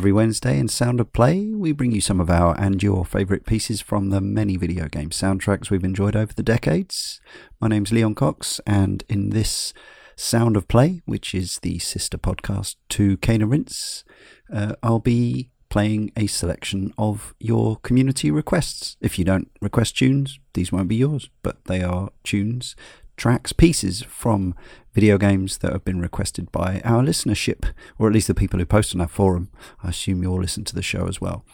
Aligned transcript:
Every 0.00 0.12
Wednesday 0.12 0.58
in 0.58 0.68
Sound 0.68 0.98
of 0.98 1.12
Play, 1.12 1.50
we 1.50 1.72
bring 1.72 1.92
you 1.92 2.00
some 2.00 2.20
of 2.20 2.30
our 2.30 2.58
and 2.58 2.82
your 2.82 3.04
favourite 3.04 3.44
pieces 3.44 3.82
from 3.82 4.08
the 4.08 4.22
many 4.22 4.56
video 4.56 4.88
game 4.88 5.10
soundtracks 5.10 5.68
we've 5.68 5.84
enjoyed 5.84 6.16
over 6.16 6.32
the 6.32 6.42
decades. 6.42 7.20
My 7.60 7.68
name's 7.68 7.92
Leon 7.92 8.14
Cox, 8.14 8.62
and 8.66 9.04
in 9.10 9.28
this 9.28 9.74
Sound 10.16 10.56
of 10.56 10.68
Play, 10.68 11.02
which 11.04 11.34
is 11.34 11.58
the 11.58 11.78
sister 11.80 12.16
podcast 12.16 12.76
to 12.88 13.18
Cane 13.18 13.42
and 13.42 13.50
Rinse, 13.50 14.04
uh, 14.50 14.72
I'll 14.82 15.00
be 15.00 15.50
playing 15.68 16.12
a 16.16 16.28
selection 16.28 16.94
of 16.96 17.34
your 17.38 17.76
community 17.76 18.30
requests. 18.30 18.96
If 19.02 19.18
you 19.18 19.26
don't 19.26 19.50
request 19.60 19.98
tunes, 19.98 20.38
these 20.54 20.72
won't 20.72 20.88
be 20.88 20.96
yours, 20.96 21.28
but 21.42 21.66
they 21.66 21.82
are 21.82 22.08
tunes 22.24 22.74
tracks, 23.20 23.52
pieces 23.52 24.02
from 24.08 24.54
video 24.94 25.18
games 25.18 25.58
that 25.58 25.72
have 25.72 25.84
been 25.84 26.00
requested 26.00 26.50
by 26.50 26.80
our 26.84 27.02
listenership, 27.02 27.70
or 27.98 28.08
at 28.08 28.14
least 28.14 28.26
the 28.26 28.34
people 28.34 28.58
who 28.58 28.64
post 28.64 28.94
on 28.94 29.00
our 29.00 29.06
forum. 29.06 29.50
I 29.84 29.90
assume 29.90 30.22
you 30.22 30.30
all 30.32 30.40
listen 30.40 30.64
to 30.64 30.74
the 30.74 30.82
show 30.82 31.06
as 31.06 31.20
well. 31.20 31.44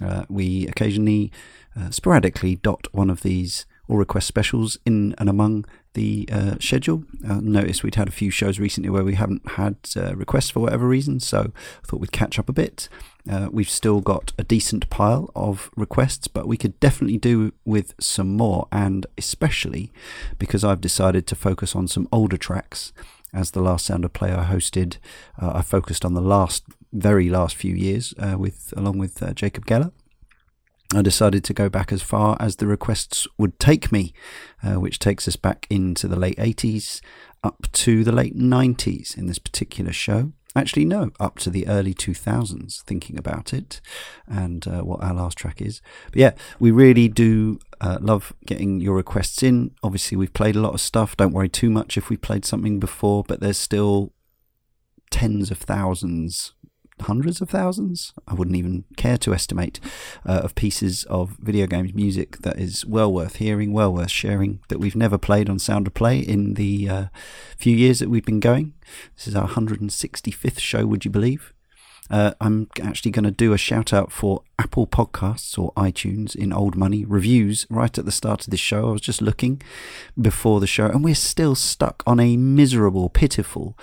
Uh, 0.00 0.24
we 0.28 0.68
occasionally, 0.68 1.32
uh, 1.76 1.90
sporadically, 1.90 2.54
dot 2.54 2.86
one 2.92 3.10
of 3.10 3.22
these 3.22 3.66
or 3.88 3.98
request 3.98 4.26
specials 4.26 4.78
in 4.84 5.14
and 5.18 5.28
among 5.28 5.64
the 5.94 6.28
uh, 6.30 6.56
schedule. 6.60 7.04
Uh, 7.26 7.40
noticed 7.40 7.82
we'd 7.82 7.94
had 7.94 8.08
a 8.08 8.12
few 8.12 8.30
shows 8.30 8.58
recently 8.58 8.90
where 8.90 9.04
we 9.04 9.14
haven't 9.14 9.52
had 9.52 9.76
uh, 9.96 10.14
requests 10.14 10.50
for 10.50 10.60
whatever 10.60 10.86
reason, 10.86 11.20
so 11.20 11.52
I 11.82 11.86
thought 11.86 12.00
we'd 12.00 12.12
catch 12.12 12.38
up 12.38 12.48
a 12.48 12.52
bit. 12.52 12.88
Uh, 13.28 13.48
we've 13.50 13.70
still 13.70 14.00
got 14.00 14.32
a 14.38 14.44
decent 14.44 14.88
pile 14.90 15.30
of 15.34 15.70
requests, 15.76 16.28
but 16.28 16.46
we 16.46 16.56
could 16.56 16.78
definitely 16.80 17.18
do 17.18 17.52
with 17.64 17.94
some 17.98 18.36
more, 18.36 18.68
and 18.70 19.06
especially 19.16 19.90
because 20.38 20.62
I've 20.62 20.80
decided 20.80 21.26
to 21.28 21.34
focus 21.34 21.74
on 21.74 21.88
some 21.88 22.08
older 22.12 22.36
tracks. 22.36 22.92
As 23.32 23.50
the 23.50 23.60
last 23.60 23.84
Sound 23.86 24.04
of 24.04 24.12
Play 24.12 24.32
I 24.32 24.44
hosted, 24.44 24.98
uh, 25.40 25.52
I 25.54 25.62
focused 25.62 26.04
on 26.04 26.14
the 26.14 26.22
last, 26.22 26.64
very 26.92 27.28
last 27.28 27.56
few 27.56 27.74
years 27.74 28.14
uh, 28.18 28.36
with, 28.38 28.72
along 28.76 28.98
with 28.98 29.34
Jacob 29.34 29.66
Geller. 29.66 29.92
I 30.94 31.02
decided 31.02 31.42
to 31.44 31.54
go 31.54 31.68
back 31.68 31.92
as 31.92 32.02
far 32.02 32.36
as 32.38 32.56
the 32.56 32.66
requests 32.66 33.26
would 33.38 33.58
take 33.58 33.90
me, 33.90 34.12
uh, 34.62 34.80
which 34.80 34.98
takes 34.98 35.26
us 35.26 35.36
back 35.36 35.66
into 35.68 36.06
the 36.06 36.16
late 36.16 36.36
80s 36.36 37.00
up 37.42 37.66
to 37.72 38.04
the 38.04 38.12
late 38.12 38.36
90s 38.36 39.16
in 39.16 39.26
this 39.26 39.38
particular 39.38 39.92
show. 39.92 40.32
Actually, 40.54 40.86
no, 40.86 41.10
up 41.20 41.38
to 41.38 41.50
the 41.50 41.66
early 41.66 41.92
2000s, 41.92 42.82
thinking 42.84 43.18
about 43.18 43.52
it 43.52 43.80
and 44.26 44.66
uh, 44.66 44.80
what 44.80 45.02
our 45.02 45.12
last 45.12 45.36
track 45.36 45.60
is. 45.60 45.82
But 46.06 46.16
yeah, 46.16 46.32
we 46.58 46.70
really 46.70 47.08
do 47.08 47.58
uh, 47.80 47.98
love 48.00 48.32
getting 48.46 48.80
your 48.80 48.96
requests 48.96 49.42
in. 49.42 49.72
Obviously, 49.82 50.16
we've 50.16 50.32
played 50.32 50.56
a 50.56 50.60
lot 50.60 50.72
of 50.72 50.80
stuff. 50.80 51.16
Don't 51.16 51.34
worry 51.34 51.50
too 51.50 51.68
much 51.68 51.98
if 51.98 52.08
we 52.08 52.16
played 52.16 52.46
something 52.46 52.80
before, 52.80 53.22
but 53.22 53.40
there's 53.40 53.58
still 53.58 54.14
tens 55.10 55.50
of 55.50 55.58
thousands 55.58 56.54
hundreds 57.02 57.40
of 57.40 57.50
thousands, 57.50 58.12
I 58.26 58.34
wouldn't 58.34 58.56
even 58.56 58.84
care 58.96 59.18
to 59.18 59.34
estimate, 59.34 59.80
uh, 60.24 60.40
of 60.44 60.54
pieces 60.54 61.04
of 61.04 61.36
video 61.38 61.66
games 61.66 61.94
music 61.94 62.38
that 62.38 62.58
is 62.58 62.86
well 62.86 63.12
worth 63.12 63.36
hearing, 63.36 63.72
well 63.72 63.92
worth 63.92 64.10
sharing, 64.10 64.60
that 64.68 64.78
we've 64.78 64.96
never 64.96 65.18
played 65.18 65.48
on 65.48 65.58
Sound 65.58 65.86
of 65.86 65.94
Play 65.94 66.18
in 66.18 66.54
the 66.54 66.88
uh, 66.88 67.04
few 67.56 67.76
years 67.76 67.98
that 67.98 68.08
we've 68.08 68.24
been 68.24 68.40
going. 68.40 68.74
This 69.14 69.28
is 69.28 69.36
our 69.36 69.48
165th 69.48 70.58
show, 70.58 70.86
would 70.86 71.04
you 71.04 71.10
believe? 71.10 71.52
Uh, 72.08 72.32
I'm 72.40 72.68
actually 72.80 73.10
going 73.10 73.24
to 73.24 73.30
do 73.30 73.52
a 73.52 73.58
shout 73.58 73.92
out 73.92 74.12
for 74.12 74.42
Apple 74.58 74.86
Podcasts 74.86 75.58
or 75.58 75.72
iTunes 75.72 76.36
in 76.36 76.52
old 76.52 76.76
money 76.76 77.04
reviews 77.04 77.66
right 77.68 77.96
at 77.98 78.04
the 78.04 78.12
start 78.12 78.44
of 78.44 78.50
this 78.50 78.60
show. 78.60 78.88
I 78.88 78.92
was 78.92 79.00
just 79.00 79.20
looking 79.20 79.60
before 80.20 80.60
the 80.60 80.66
show, 80.68 80.86
and 80.86 81.02
we're 81.02 81.16
still 81.16 81.54
stuck 81.54 82.02
on 82.06 82.20
a 82.20 82.36
miserable, 82.36 83.08
pitiful 83.08 83.76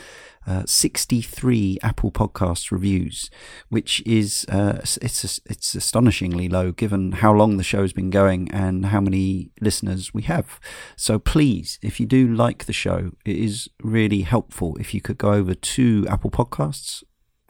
uh, 0.46 0.64
63 0.66 1.80
Apple 1.82 2.12
Podcasts 2.12 2.72
reviews, 2.72 3.30
which 3.70 4.02
is 4.06 4.46
uh, 4.50 4.80
it's 5.02 5.40
it's 5.46 5.76
astonishingly 5.76 6.50
low 6.50 6.72
given 6.72 7.14
how 7.14 7.34
long 7.34 7.58
the 7.58 7.64
show's 7.64 7.94
been 7.94 8.10
going 8.10 8.52
and 8.52 8.88
how 8.88 9.00
many 9.00 9.52
listeners 9.62 10.14
we 10.14 10.24
have. 10.24 10.60
So 10.96 11.20
please, 11.20 11.80
if 11.82 12.00
you 12.00 12.06
do 12.06 12.28
like 12.28 12.66
the 12.66 12.74
show, 12.74 13.12
it 13.26 13.38
is 13.38 13.70
really 13.82 14.22
helpful 14.22 14.76
if 14.80 14.94
you 14.94 15.02
could 15.02 15.18
go 15.18 15.34
over 15.34 15.54
to 15.54 16.06
Apple 16.10 16.32
Podcasts 16.32 17.04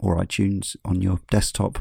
or 0.04 0.18
iTunes 0.18 0.76
on 0.86 1.02
your 1.02 1.20
desktop. 1.30 1.80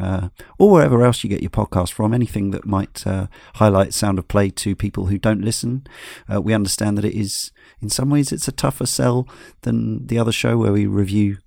Uh, 0.00 0.28
or 0.58 0.70
wherever 0.70 1.04
else 1.04 1.22
you 1.22 1.28
get 1.28 1.42
your 1.42 1.50
podcast 1.50 1.92
from, 1.92 2.14
anything 2.14 2.50
that 2.50 2.64
might 2.64 3.06
uh, 3.06 3.26
highlight 3.56 3.92
Sound 3.92 4.18
of 4.18 4.26
Play 4.26 4.48
to 4.48 4.74
people 4.74 5.06
who 5.06 5.18
don't 5.18 5.42
listen. 5.42 5.86
Uh, 6.32 6.40
we 6.40 6.54
understand 6.54 6.96
that 6.96 7.04
it 7.04 7.14
is, 7.14 7.52
in 7.82 7.90
some 7.90 8.10
ways, 8.10 8.32
it's 8.32 8.48
a 8.48 8.52
tougher 8.52 8.86
sell 8.86 9.28
than 9.62 10.06
the 10.06 10.18
other 10.18 10.32
show 10.32 10.56
where 10.56 10.72
we 10.72 10.86
review 10.86 11.38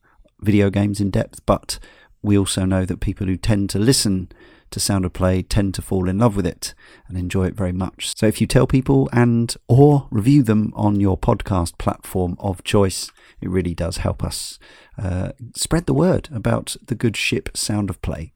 video 0.41 0.69
games 0.69 0.99
in 0.99 1.09
depth, 1.09 1.45
but 1.45 1.79
we 2.21 2.37
also 2.37 2.65
know 2.65 2.85
that 2.85 2.99
people 2.99 3.27
who 3.27 3.37
tend 3.37 3.69
to 3.69 3.79
listen 3.79 4.29
to 4.71 4.79
Sound 4.79 5.05
of 5.05 5.13
Play 5.13 5.41
tend 5.41 5.73
to 5.75 5.81
fall 5.81 6.09
in 6.09 6.19
love 6.19 6.35
with 6.35 6.45
it 6.45 6.73
and 7.07 7.17
enjoy 7.17 7.45
it 7.45 7.55
very 7.55 7.71
much. 7.71 8.17
So 8.17 8.25
if 8.25 8.41
you 8.41 8.47
tell 8.47 8.67
people 8.67 9.07
and 9.13 9.55
or 9.67 10.07
review 10.11 10.43
them 10.43 10.73
on 10.75 10.99
your 10.99 11.17
podcast 11.17 11.77
platform 11.77 12.35
of 12.39 12.63
choice, 12.63 13.11
it 13.39 13.49
really 13.49 13.73
does 13.73 13.97
help 13.97 14.23
us 14.23 14.59
uh, 14.97 15.31
spread 15.55 15.85
the 15.85 15.93
word 15.93 16.27
about 16.33 16.75
the 16.87 16.95
good 16.95 17.15
ship 17.15 17.55
Sound 17.55 17.89
of 17.89 18.01
Play. 18.01 18.33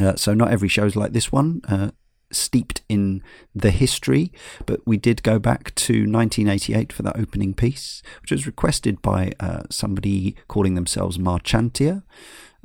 Uh, 0.00 0.16
so 0.16 0.34
not 0.34 0.50
every 0.50 0.68
show 0.68 0.84
is 0.84 0.96
like 0.96 1.12
this 1.12 1.30
one. 1.30 1.60
Uh, 1.68 1.92
steeped 2.34 2.82
in 2.88 3.22
the 3.54 3.70
history, 3.70 4.32
but 4.66 4.80
we 4.86 4.96
did 4.96 5.22
go 5.22 5.38
back 5.38 5.74
to 5.74 5.92
1988 5.92 6.92
for 6.92 7.02
that 7.02 7.18
opening 7.18 7.54
piece, 7.54 8.02
which 8.20 8.30
was 8.30 8.46
requested 8.46 9.02
by 9.02 9.32
uh, 9.40 9.62
somebody 9.70 10.36
calling 10.48 10.74
themselves 10.74 11.18
Marchantia, 11.18 12.02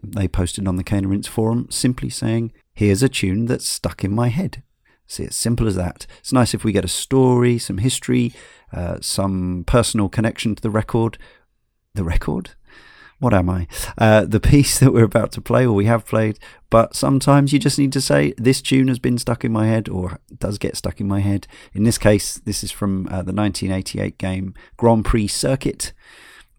they 0.04 0.28
posted 0.28 0.68
on 0.68 0.76
the 0.76 0.84
Cane 0.84 1.12
and 1.12 1.26
forum 1.26 1.68
simply 1.70 2.10
saying, 2.10 2.54
Here's 2.74 3.02
a 3.02 3.10
tune 3.10 3.46
that's 3.46 3.68
stuck 3.68 4.04
in 4.04 4.14
my 4.14 4.28
head. 4.28 4.62
See, 5.08 5.24
it's 5.24 5.36
simple 5.36 5.68
as 5.68 5.76
that. 5.76 6.06
It's 6.20 6.34
nice 6.34 6.54
if 6.54 6.64
we 6.64 6.72
get 6.72 6.86
a 6.86 6.90
story, 6.90 7.58
some 7.58 7.80
history, 7.80 8.34
uh, 8.72 8.98
some 9.02 9.64
personal 9.66 10.10
connection 10.10 10.54
to 10.56 10.62
the 10.62 10.70
record. 10.70 11.18
The 11.96 12.04
record? 12.04 12.52
What 13.20 13.34
am 13.34 13.50
I? 13.50 13.68
Uh, 13.98 14.26
the 14.26 14.40
piece 14.40 14.80
that 14.80 14.94
we're 14.94 15.04
about 15.04 15.32
to 15.34 15.42
play 15.42 15.66
or 15.66 15.74
we 15.74 15.86
have 15.86 16.06
played. 16.06 16.40
But 16.70 16.96
sometimes 16.96 17.54
you 17.54 17.60
just 17.60 17.80
need 17.80 17.94
to 17.94 18.02
say, 18.02 18.34
This 18.38 18.62
tune 18.62 18.88
has 18.90 19.00
been 19.00 19.18
stuck 19.18 19.44
in 19.44 19.52
my 19.52 19.68
head 19.68 19.90
or 19.90 20.20
does 20.38 20.58
get 20.58 20.78
stuck 20.78 21.00
in 21.00 21.08
my 21.08 21.22
head. 21.22 21.48
In 21.74 21.84
this 21.84 21.98
case, 21.98 22.36
this 22.36 22.64
is 22.64 22.72
from 22.72 23.08
uh, 23.08 23.24
the 23.24 23.34
1988 23.34 24.18
game 24.18 24.54
Grand 24.76 25.06
Prix 25.06 25.28
Circuit. 25.28 25.94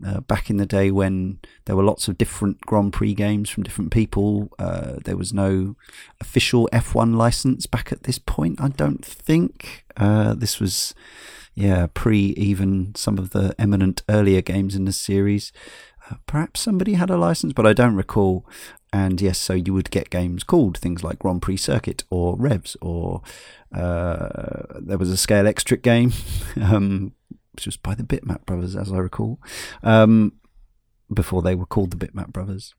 Uh, 0.07 0.21
back 0.21 0.49
in 0.49 0.59
the 0.59 0.67
day 0.67 0.93
when 0.93 1.41
there 1.65 1.75
were 1.75 1.83
lots 1.83 2.07
of 2.07 2.17
different 2.17 2.61
Grand 2.61 2.93
Prix 2.93 3.15
games 3.15 3.51
from 3.51 3.65
different 3.65 3.91
people, 3.91 4.49
uh, 4.57 4.97
there 5.05 5.17
was 5.17 5.33
no 5.33 5.75
official 6.21 6.69
F1 6.73 7.17
license 7.17 7.67
back 7.67 7.91
at 7.91 8.05
this 8.05 8.19
point, 8.19 8.61
I 8.61 8.69
don't 8.69 9.05
think. 9.05 9.85
Uh, 9.97 10.35
this 10.35 10.61
was, 10.61 10.95
yeah, 11.55 11.89
pre 11.95 12.27
even 12.37 12.95
some 12.95 13.19
of 13.19 13.31
the 13.31 13.57
eminent 13.59 14.03
earlier 14.09 14.41
games 14.41 14.77
in 14.77 14.85
the 14.85 14.93
series. 14.93 15.51
Perhaps 16.27 16.61
somebody 16.61 16.95
had 16.95 17.11
a 17.11 17.17
license, 17.17 17.53
but 17.53 17.67
I 17.67 17.73
don't 17.73 17.95
recall. 17.95 18.47
And 18.93 19.21
yes, 19.21 19.39
so 19.39 19.53
you 19.53 19.75
would 19.75 19.91
get 19.91 20.11
games 20.11 20.45
called 20.45 20.79
things 20.79 21.05
like 21.05 21.19
Grand 21.19 21.43
Prix 21.43 21.59
Circuit 21.59 22.05
or 22.11 22.37
Revs, 22.37 22.77
or 22.81 23.23
uh, 23.75 24.63
there 24.81 24.99
was 24.99 25.13
a 25.13 25.17
Scalextric 25.17 25.83
game 25.83 26.13
um, 26.61 27.13
which 27.53 27.67
was 27.67 27.77
by 27.77 27.95
the 27.95 28.03
Bitmap 28.05 28.47
Brothers, 28.47 28.77
as 28.77 28.93
I 28.93 28.99
recall, 28.99 29.41
um, 29.83 30.33
before 31.13 31.43
they 31.43 31.55
were 31.55 31.67
called 31.67 31.91
the 31.91 32.07
Bitmap 32.07 32.33
Brothers. 32.33 32.75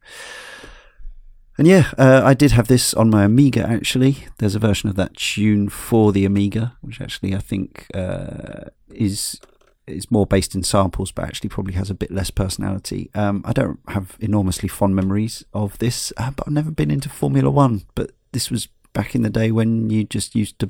And 1.57 1.67
yeah, 1.67 1.91
uh, 1.97 2.21
I 2.23 2.33
did 2.33 2.51
have 2.51 2.69
this 2.69 2.93
on 2.93 3.09
my 3.09 3.25
Amiga 3.25 3.67
actually. 3.67 4.27
There's 4.37 4.55
a 4.55 4.59
version 4.59 4.89
of 4.89 4.95
that 4.95 5.17
tune 5.17 5.67
for 5.67 6.13
the 6.13 6.23
Amiga, 6.23 6.77
which 6.79 7.01
actually 7.01 7.35
I 7.35 7.39
think 7.39 7.87
uh, 7.93 8.69
is 8.87 9.41
is 9.89 10.11
more 10.11 10.25
based 10.25 10.55
in 10.55 10.63
samples, 10.63 11.11
but 11.11 11.25
actually 11.25 11.49
probably 11.49 11.73
has 11.73 11.89
a 11.89 11.95
bit 11.95 12.11
less 12.11 12.31
personality. 12.31 13.09
Um, 13.13 13.43
I 13.45 13.53
don't 13.53 13.79
have 13.87 14.17
enormously 14.19 14.69
fond 14.69 14.95
memories 14.95 15.43
of 15.53 15.77
this, 15.79 16.13
uh, 16.17 16.31
but 16.31 16.47
I've 16.47 16.53
never 16.53 16.71
been 16.71 16.91
into 16.91 17.09
Formula 17.09 17.49
One. 17.49 17.83
But 17.95 18.11
this 18.31 18.49
was 18.51 18.67
back 18.93 19.15
in 19.15 19.21
the 19.21 19.29
day 19.29 19.51
when 19.51 19.89
you 19.89 20.03
just 20.03 20.35
used 20.35 20.59
to 20.59 20.69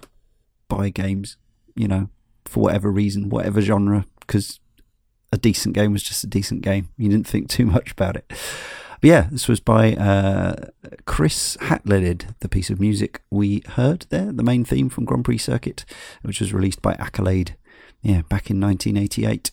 buy 0.68 0.90
games, 0.90 1.38
you 1.76 1.88
know, 1.88 2.10
for 2.46 2.64
whatever 2.64 2.92
reason, 2.92 3.30
whatever 3.30 3.62
genre, 3.62 4.06
because 4.22 4.60
a 5.32 5.38
decent 5.38 5.76
game 5.76 5.94
was 5.94 6.04
just 6.04 6.24
a 6.24 6.28
decent 6.28 6.62
game. 6.62 6.90
You 6.98 7.10
didn't 7.10 7.28
think 7.28 7.50
too 7.50 7.66
much 7.66 7.92
about 7.92 8.16
it. 8.16 8.26
But 9.02 9.08
yeah, 9.08 9.28
this 9.32 9.48
was 9.48 9.62
by 9.62 9.94
uh, 9.94 10.56
Kris 11.06 11.56
Hatlelid, 11.58 12.36
the 12.42 12.50
piece 12.50 12.70
of 12.70 12.82
music 12.82 13.22
we 13.32 13.64
heard 13.66 14.06
there, 14.10 14.32
the 14.32 14.44
main 14.44 14.66
theme 14.66 14.90
from 14.90 15.06
Grand 15.06 15.24
Prix 15.24 15.38
Circuit, 15.38 15.86
which 16.22 16.42
was 16.42 16.54
released 16.54 16.82
by 16.82 16.94
Accolade, 16.96 17.56
yeah, 18.02 18.22
back 18.22 18.50
in 18.50 18.60
1988. 18.60 19.52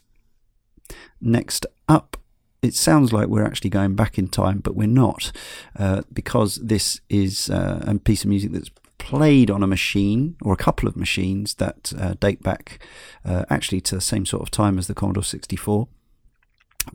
Next 1.21 1.67
up, 1.89 2.17
it 2.63 2.75
sounds 2.75 3.13
like 3.13 3.29
we're 3.29 3.47
actually 3.47 3.71
going 3.71 3.95
back 3.95 4.19
in 4.19 4.29
time, 4.29 4.61
but 4.61 4.75
we're 4.75 4.87
not, 4.87 5.33
uh, 5.79 6.03
because 6.13 6.57
this 6.57 7.01
is 7.09 7.51
uh, 7.51 7.85
a 7.87 7.99
piece 7.99 8.25
of 8.25 8.31
music 8.31 8.53
that's 8.53 8.71
played 8.99 9.51
on 9.51 9.63
a 9.63 9.67
machine 9.67 10.37
or 10.43 10.53
a 10.53 10.57
couple 10.57 10.89
of 10.89 10.97
machines 10.97 11.55
that 11.55 11.93
uh, 11.99 12.15
date 12.15 12.43
back 12.43 12.79
uh, 13.25 13.45
actually 13.51 13.81
to 13.81 13.95
the 13.95 14.01
same 14.01 14.27
sort 14.27 14.43
of 14.43 14.51
time 14.51 14.79
as 14.79 14.87
the 14.87 14.95
Commodore 14.95 15.23
64 15.23 15.87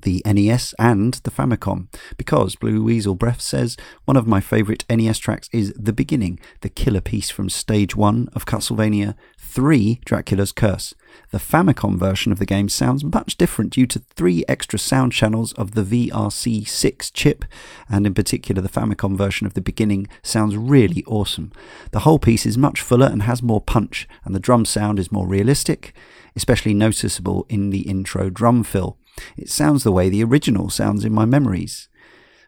the 0.02 0.22
NES 0.26 0.74
and 0.80 1.16
the 1.24 1.32
Famicom 1.32 1.88
because 2.18 2.56
Blue 2.56 2.84
Weasel 2.84 3.16
Breath 3.16 3.42
says 3.42 3.78
one 4.06 4.18
of 4.18 4.28
my 4.28 4.40
favourite 4.40 4.86
NES 4.90 5.20
tracks 5.20 5.50
is 5.52 5.74
The 5.78 5.94
Beginning, 5.94 6.40
the 6.62 6.70
killer 6.70 7.02
piece 7.02 7.30
from 7.30 7.50
stage 7.50 7.96
1 7.96 8.30
of 8.34 8.46
Castlevania 8.46 9.16
3 9.38 10.00
Dracula's 10.06 10.52
Curse. 10.52 10.94
The 11.32 11.38
Famicom 11.38 11.98
version 11.98 12.32
of 12.32 12.40
the 12.40 12.46
game 12.46 12.70
sounds 12.70 13.04
much 13.04 13.38
different 13.38 13.74
due 13.74 13.86
to 13.88 14.00
three 14.00 14.46
extra 14.48 14.80
sound 14.80 15.12
channels 15.12 15.52
of 15.54 15.72
the 15.72 15.84
VRC6 15.84 17.12
chip, 17.14 17.46
and 17.90 18.06
in 18.06 18.14
particular, 18.14 18.62
the 18.62 18.70
Famicom 18.70 19.18
version 19.18 19.46
of 19.46 19.54
the 19.54 19.62
beginning 19.62 20.08
sounds 20.24 20.56
really 20.56 21.04
awesome. 21.06 21.52
The 21.92 22.00
whole 22.00 22.20
piece 22.20 22.46
is 22.46 22.58
much 22.58 22.82
fuller 22.82 23.08
and 23.08 23.24
has 23.24 23.44
more 23.44 23.62
punch, 23.62 24.08
and 24.24 24.34
the 24.34 24.40
drum 24.40 24.64
sound 24.66 25.00
is 25.00 25.12
more 25.12 25.28
realistic, 25.28 25.94
especially 26.36 26.74
noticeable 26.74 27.46
in 27.50 27.72
the 27.72 27.82
intro 27.82 28.30
drum 28.30 28.64
fill. 28.64 28.98
It 29.38 29.50
sounds 29.50 29.84
the 29.84 29.92
way 29.92 30.10
the 30.10 30.24
original 30.24 30.70
sounds 30.70 31.06
in 31.06 31.14
my 31.14 31.26
memories. 31.26 31.90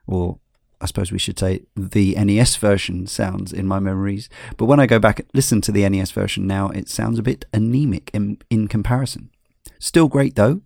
Or 0.08 0.40
I 0.82 0.86
suppose 0.86 1.12
we 1.12 1.20
should 1.20 1.40
say 1.40 1.66
the 1.76 2.14
NES 2.16 2.58
version 2.58 3.08
sounds 3.08 3.54
in 3.54 3.66
my 3.66 3.80
memories. 3.80 4.30
But 4.58 4.66
when 4.66 4.80
I 4.80 4.86
go 4.86 5.00
back 5.00 5.20
and 5.20 5.30
listen 5.34 5.62
to 5.62 5.72
the 5.72 5.88
NES 5.88 6.12
version 6.12 6.46
now, 6.46 6.70
it 6.70 6.90
sounds 6.90 7.18
a 7.18 7.24
bit 7.24 7.46
anemic 7.54 8.12
in, 8.14 8.38
in 8.50 8.68
comparison. 8.68 9.30
Still 9.80 10.10
great 10.10 10.36
though. 10.36 10.62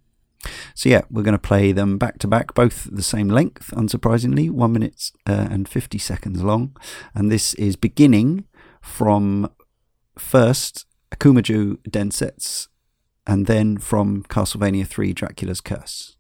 So 0.74 0.90
yeah, 0.90 1.02
we're 1.10 1.24
going 1.24 1.34
to 1.34 1.40
play 1.40 1.72
them 1.72 1.98
back 1.98 2.20
to 2.20 2.28
back, 2.28 2.54
both 2.54 2.88
the 2.92 3.04
same 3.04 3.28
length, 3.28 3.72
unsurprisingly, 3.72 4.50
one 4.50 4.74
minute 4.74 5.12
uh, 5.28 5.48
and 5.50 5.68
50 5.68 5.98
seconds 5.98 6.42
long. 6.44 6.76
And 7.14 7.32
this 7.32 7.54
is 7.56 7.76
beginning 7.76 8.46
from 8.82 9.52
first 10.18 10.86
Akumajou 11.12 11.78
Densetsu 11.90 12.68
and 13.28 13.46
then 13.46 13.78
from 13.78 14.24
Castlevania 14.24 14.88
3 14.88 15.14
Dracula's 15.14 15.62
Curse. 15.62 16.16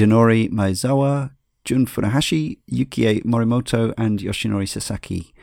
Hidenori 0.00 0.50
Maezawa, 0.50 1.30
Jun 1.64 1.84
Funahashi, 1.84 2.58
Yukie 2.72 3.22
Morimoto, 3.22 3.92
and 3.98 4.18
Yoshinori 4.18 4.66
Sasaki 4.66 5.34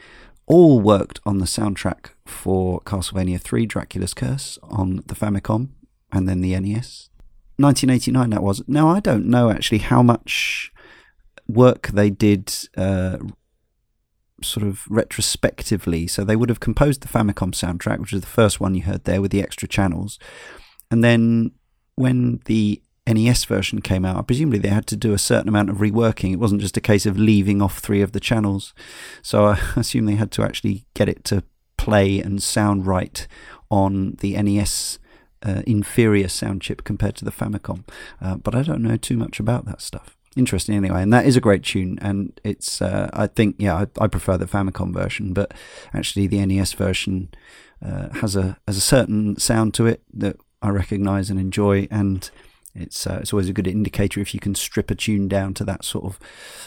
all 0.47 0.79
worked 0.79 1.19
on 1.25 1.37
the 1.37 1.45
soundtrack 1.45 2.11
for 2.25 2.81
Castlevania 2.81 3.39
3 3.39 3.67
Dracula's 3.67 4.15
Curse 4.15 4.57
on 4.63 5.03
the 5.05 5.13
Famicom 5.13 5.69
and 6.11 6.27
then 6.27 6.41
the 6.41 6.59
NES. 6.59 7.09
1989 7.57 8.29
that 8.31 8.41
was. 8.41 8.63
Now, 8.67 8.87
I 8.87 8.99
don't 8.99 9.27
know 9.27 9.51
actually 9.51 9.79
how 9.79 10.01
much 10.01 10.71
work 11.47 11.89
they 11.89 12.09
did 12.09 12.51
uh, 12.75 13.17
sort 14.41 14.65
of 14.65 14.85
retrospectively. 14.89 16.07
So 16.07 16.23
they 16.23 16.35
would 16.35 16.49
have 16.49 16.59
composed 16.59 17.01
the 17.01 17.07
Famicom 17.07 17.51
soundtrack, 17.51 17.99
which 17.99 18.13
is 18.13 18.21
the 18.21 18.27
first 18.27 18.59
one 18.59 18.73
you 18.73 18.83
heard 18.83 19.03
there 19.03 19.21
with 19.21 19.31
the 19.31 19.41
extra 19.41 19.67
channels. 19.67 20.17
And 20.89 21.03
then 21.03 21.51
when 21.95 22.39
the 22.45 22.81
NES 23.07 23.45
version 23.45 23.81
came 23.81 24.05
out, 24.05 24.17
I 24.17 24.21
presumably 24.21 24.59
they 24.59 24.69
had 24.69 24.87
to 24.87 24.95
do 24.95 25.13
a 25.13 25.17
certain 25.17 25.47
amount 25.47 25.69
of 25.69 25.77
reworking. 25.77 26.33
It 26.33 26.39
wasn't 26.39 26.61
just 26.61 26.77
a 26.77 26.81
case 26.81 27.05
of 27.05 27.17
leaving 27.17 27.61
off 27.61 27.79
three 27.79 28.01
of 28.01 28.11
the 28.11 28.19
channels. 28.19 28.73
So 29.21 29.45
I 29.45 29.59
assume 29.75 30.05
they 30.05 30.15
had 30.15 30.31
to 30.33 30.43
actually 30.43 30.85
get 30.93 31.09
it 31.09 31.23
to 31.25 31.43
play 31.77 32.19
and 32.19 32.43
sound 32.43 32.85
right 32.85 33.27
on 33.69 34.17
the 34.19 34.41
NES 34.41 34.99
uh, 35.43 35.61
inferior 35.67 36.27
sound 36.27 36.61
chip 36.61 36.83
compared 36.83 37.15
to 37.15 37.25
the 37.25 37.31
Famicom. 37.31 37.87
Uh, 38.21 38.35
but 38.35 38.55
I 38.55 38.63
don't 38.63 38.81
know 38.81 38.97
too 38.97 39.17
much 39.17 39.39
about 39.39 39.65
that 39.65 39.81
stuff 39.81 40.17
interesting 40.37 40.75
anyway. 40.75 41.01
And 41.01 41.11
that 41.11 41.25
is 41.25 41.35
a 41.35 41.41
great 41.41 41.63
tune, 41.63 41.97
and 42.01 42.39
it's 42.43 42.81
uh, 42.81 43.09
I 43.13 43.27
think 43.27 43.55
yeah 43.57 43.75
I, 43.75 44.03
I, 44.03 44.07
prefer 44.07 44.37
the 44.37 44.45
Famicom 44.45 44.93
version, 44.93 45.33
but 45.33 45.53
actually 45.93 46.27
the 46.27 46.45
NES 46.45 46.73
version 46.73 47.29
uh, 47.83 48.09
has 48.19 48.35
a 48.35 48.57
has 48.67 48.77
a 48.77 48.81
certain 48.81 49.37
sound 49.39 49.73
to 49.75 49.87
it 49.87 50.03
that 50.13 50.37
I 50.61 50.69
recognise 50.69 51.29
and 51.29 51.39
enjoy, 51.39 51.87
and 51.89 52.29
it's 52.77 53.07
uh, 53.07 53.19
it's 53.22 53.34
always 53.34 53.50
a 53.50 53.53
good 53.53 53.67
indicator 53.67 54.19
if 54.19 54.34
you 54.34 54.39
can 54.39 54.55
strip 54.55 54.91
a 54.91 54.96
tune 54.96 55.27
down 55.27 55.53
to 55.55 55.63
that 55.65 55.84
sort 55.84 56.05
of 56.05 56.19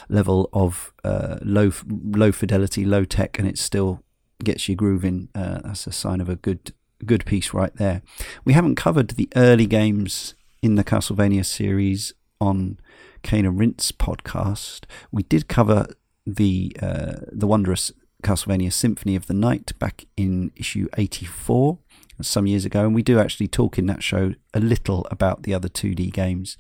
level 0.09 0.49
of 0.53 0.93
uh, 1.05 1.39
low 1.43 1.73
low 1.89 2.33
fidelity, 2.33 2.85
low 2.85 3.05
tech, 3.05 3.39
and 3.39 3.49
it 3.49 3.59
still 3.59 4.03
gets 4.43 4.69
you 4.69 4.75
grooving. 4.75 5.29
Uh, 5.35 5.61
that's 5.65 5.87
a 5.87 5.93
sign 5.93 6.21
of 6.21 6.29
a 6.29 6.37
good 6.37 6.73
good 7.05 7.25
piece 7.25 7.55
right 7.55 7.75
there. 7.77 8.03
We 8.45 8.53
haven't 8.53 8.77
covered 8.77 9.11
the 9.11 9.29
early 9.37 9.67
games 9.67 10.35
in 10.63 10.75
the 10.75 10.85
Castlevania 10.85 11.45
series 11.45 12.13
on 12.41 12.79
Cane 13.23 13.47
and 13.47 13.59
Rinse 13.59 13.93
podcast, 13.93 14.85
we 15.13 15.23
did 15.23 15.49
cover 15.49 15.87
the 16.27 16.77
uh, 16.81 17.17
the 17.31 17.47
wondrous 17.47 17.93
Castlevania 18.23 18.73
Symphony 18.73 19.17
of 19.17 19.27
the 19.27 19.35
Night 19.35 19.79
back 19.79 20.07
in 20.17 20.53
issue 20.57 20.89
84 20.97 21.79
some 22.23 22.47
years 22.47 22.65
ago, 22.65 22.85
and 22.85 22.95
we 22.95 23.03
do 23.03 23.19
actually 23.19 23.49
talk 23.49 23.79
in 23.79 23.87
that 23.87 24.03
show 24.03 24.35
a 24.55 24.61
little 24.61 25.07
about 25.11 25.43
the 25.43 25.55
other 25.55 25.69
2D 25.69 26.13
games 26.13 26.57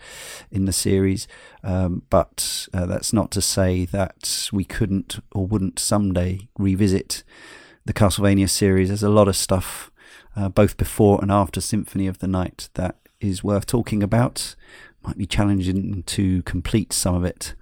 in 0.50 0.64
the 0.64 0.72
series. 0.72 1.26
Um, 1.62 2.02
but 2.10 2.68
uh, 2.72 2.86
that's 2.86 3.12
not 3.12 3.30
to 3.32 3.42
say 3.42 3.84
that 3.86 4.48
we 4.52 4.64
couldn't 4.64 5.20
or 5.32 5.46
wouldn't 5.46 5.78
someday 5.78 6.48
revisit 6.58 7.22
the 7.84 7.92
Castlevania 7.92 8.48
series. 8.48 8.88
There's 8.88 9.02
a 9.02 9.08
lot 9.08 9.28
of 9.28 9.36
stuff, 9.36 9.90
uh, 10.36 10.48
both 10.48 10.76
before 10.76 11.18
and 11.22 11.30
after 11.30 11.60
Symphony 11.60 12.06
of 12.06 12.18
the 12.18 12.28
Night, 12.28 12.68
that 12.74 12.96
is 13.20 13.44
worth 13.44 13.66
talking 13.66 14.02
about 14.02 14.54
might 15.02 15.18
be 15.18 15.26
challenging 15.26 16.02
to 16.04 16.42
complete 16.42 16.92
some 16.92 17.14
of 17.14 17.24
it. 17.24 17.54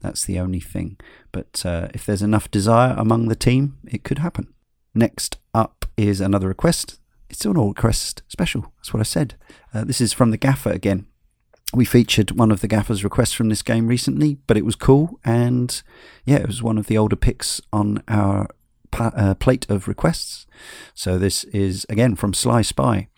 That's 0.00 0.24
the 0.24 0.38
only 0.38 0.60
thing. 0.60 0.98
But 1.30 1.64
uh, 1.64 1.88
if 1.94 2.04
there's 2.04 2.22
enough 2.22 2.50
desire 2.50 2.94
among 2.98 3.28
the 3.28 3.36
team, 3.36 3.78
it 3.86 4.04
could 4.04 4.18
happen. 4.18 4.52
Next 4.94 5.38
up 5.54 5.86
is 5.96 6.20
another 6.20 6.48
request. 6.48 6.98
It's 7.32 7.46
an 7.46 7.56
all 7.56 7.68
request 7.68 8.22
special. 8.28 8.72
That's 8.76 8.92
what 8.92 9.00
I 9.00 9.04
said. 9.04 9.36
Uh, 9.72 9.84
this 9.84 10.02
is 10.02 10.12
from 10.12 10.30
the 10.30 10.36
Gaffer 10.36 10.70
again. 10.70 11.06
We 11.72 11.86
featured 11.86 12.32
one 12.32 12.50
of 12.50 12.60
the 12.60 12.68
Gaffer's 12.68 13.02
requests 13.02 13.32
from 13.32 13.48
this 13.48 13.62
game 13.62 13.88
recently, 13.88 14.36
but 14.46 14.58
it 14.58 14.66
was 14.66 14.76
cool. 14.76 15.18
And 15.24 15.82
yeah, 16.26 16.36
it 16.36 16.46
was 16.46 16.62
one 16.62 16.76
of 16.76 16.88
the 16.88 16.98
older 16.98 17.16
picks 17.16 17.58
on 17.72 18.02
our 18.06 18.48
pa- 18.90 19.14
uh, 19.16 19.34
plate 19.34 19.64
of 19.70 19.88
requests. 19.88 20.46
So 20.94 21.16
this 21.16 21.44
is 21.44 21.86
again 21.88 22.16
from 22.16 22.34
Sly 22.34 22.60
Spy. 22.60 23.08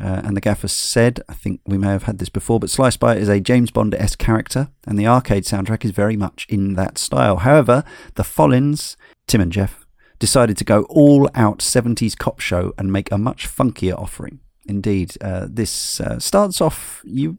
Uh, 0.00 0.22
and 0.22 0.36
the 0.36 0.40
gaffer 0.40 0.68
said, 0.68 1.20
I 1.28 1.34
think 1.34 1.60
we 1.66 1.76
may 1.76 1.88
have 1.88 2.04
had 2.04 2.18
this 2.18 2.28
before, 2.28 2.60
but 2.60 2.70
Sly 2.70 2.90
Spy 2.90 3.16
is 3.16 3.28
a 3.28 3.40
James 3.40 3.72
Bond 3.72 3.96
esque 3.96 4.20
character, 4.20 4.68
and 4.86 4.96
the 4.96 5.08
arcade 5.08 5.42
soundtrack 5.42 5.84
is 5.84 5.90
very 5.90 6.16
much 6.16 6.46
in 6.48 6.74
that 6.74 6.98
style. 6.98 7.38
However, 7.38 7.82
the 8.14 8.22
Follins, 8.22 8.94
Tim 9.26 9.40
and 9.40 9.50
Geoff, 9.50 9.87
decided 10.18 10.56
to 10.56 10.64
go 10.64 10.82
all 10.84 11.28
out 11.34 11.58
70s 11.58 12.16
cop 12.16 12.40
show 12.40 12.72
and 12.78 12.92
make 12.92 13.10
a 13.12 13.18
much 13.18 13.48
funkier 13.48 13.96
offering. 13.96 14.40
Indeed, 14.66 15.16
uh, 15.20 15.46
this 15.48 16.00
uh, 16.00 16.18
starts 16.18 16.60
off, 16.60 17.02
you 17.04 17.38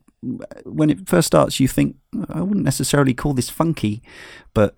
when 0.66 0.90
it 0.90 1.08
first 1.08 1.28
starts, 1.28 1.60
you 1.60 1.68
think, 1.68 1.96
I 2.30 2.42
wouldn't 2.42 2.66
necessarily 2.66 3.14
call 3.14 3.34
this 3.34 3.50
funky, 3.50 4.02
but 4.54 4.78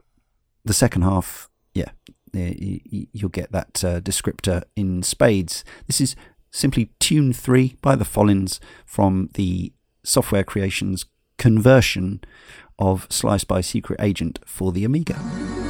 the 0.63 0.73
second 0.73 1.01
half, 1.01 1.49
yeah, 1.73 1.89
you'll 2.33 3.29
get 3.29 3.51
that 3.51 3.83
uh, 3.83 3.99
descriptor 4.01 4.63
in 4.75 5.03
spades. 5.03 5.63
This 5.87 5.99
is 5.99 6.15
simply 6.51 6.91
Tune 6.99 7.33
3 7.33 7.77
by 7.81 7.95
the 7.95 8.05
Follins 8.05 8.59
from 8.85 9.29
the 9.33 9.73
Software 10.03 10.43
Creations 10.43 11.05
conversion 11.37 12.21
of 12.77 13.07
Sly 13.09 13.37
Spy 13.37 13.61
Secret 13.61 13.99
Agent 13.99 14.39
for 14.45 14.71
the 14.71 14.85
Amiga. 14.85 15.60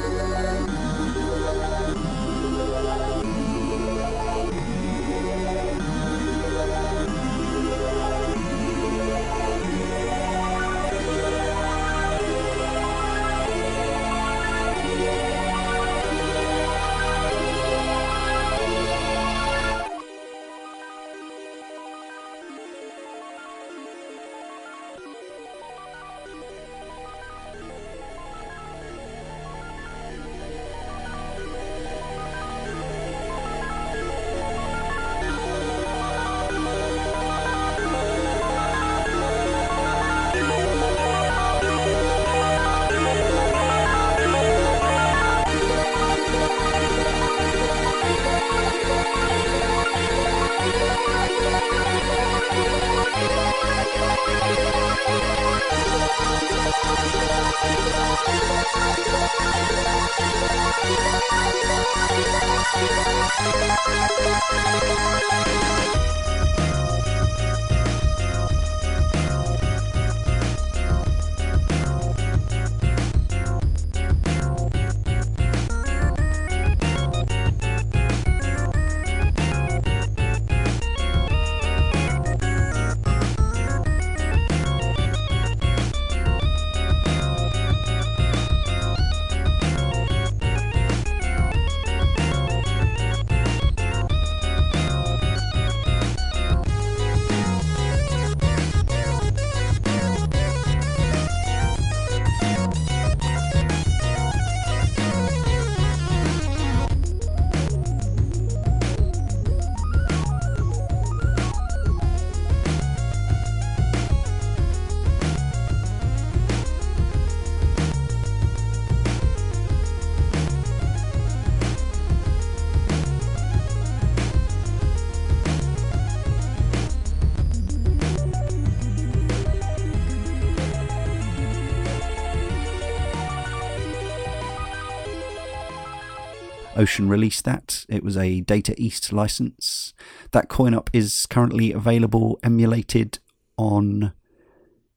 Ocean 136.82 137.08
released 137.08 137.44
that. 137.44 137.86
It 137.88 138.02
was 138.02 138.16
a 138.16 138.40
Data 138.40 138.74
East 138.76 139.12
license. 139.12 139.94
That 140.32 140.48
coin 140.48 140.74
op 140.74 140.90
is 140.92 141.26
currently 141.26 141.72
available 141.72 142.40
emulated 142.42 143.20
on 143.56 144.12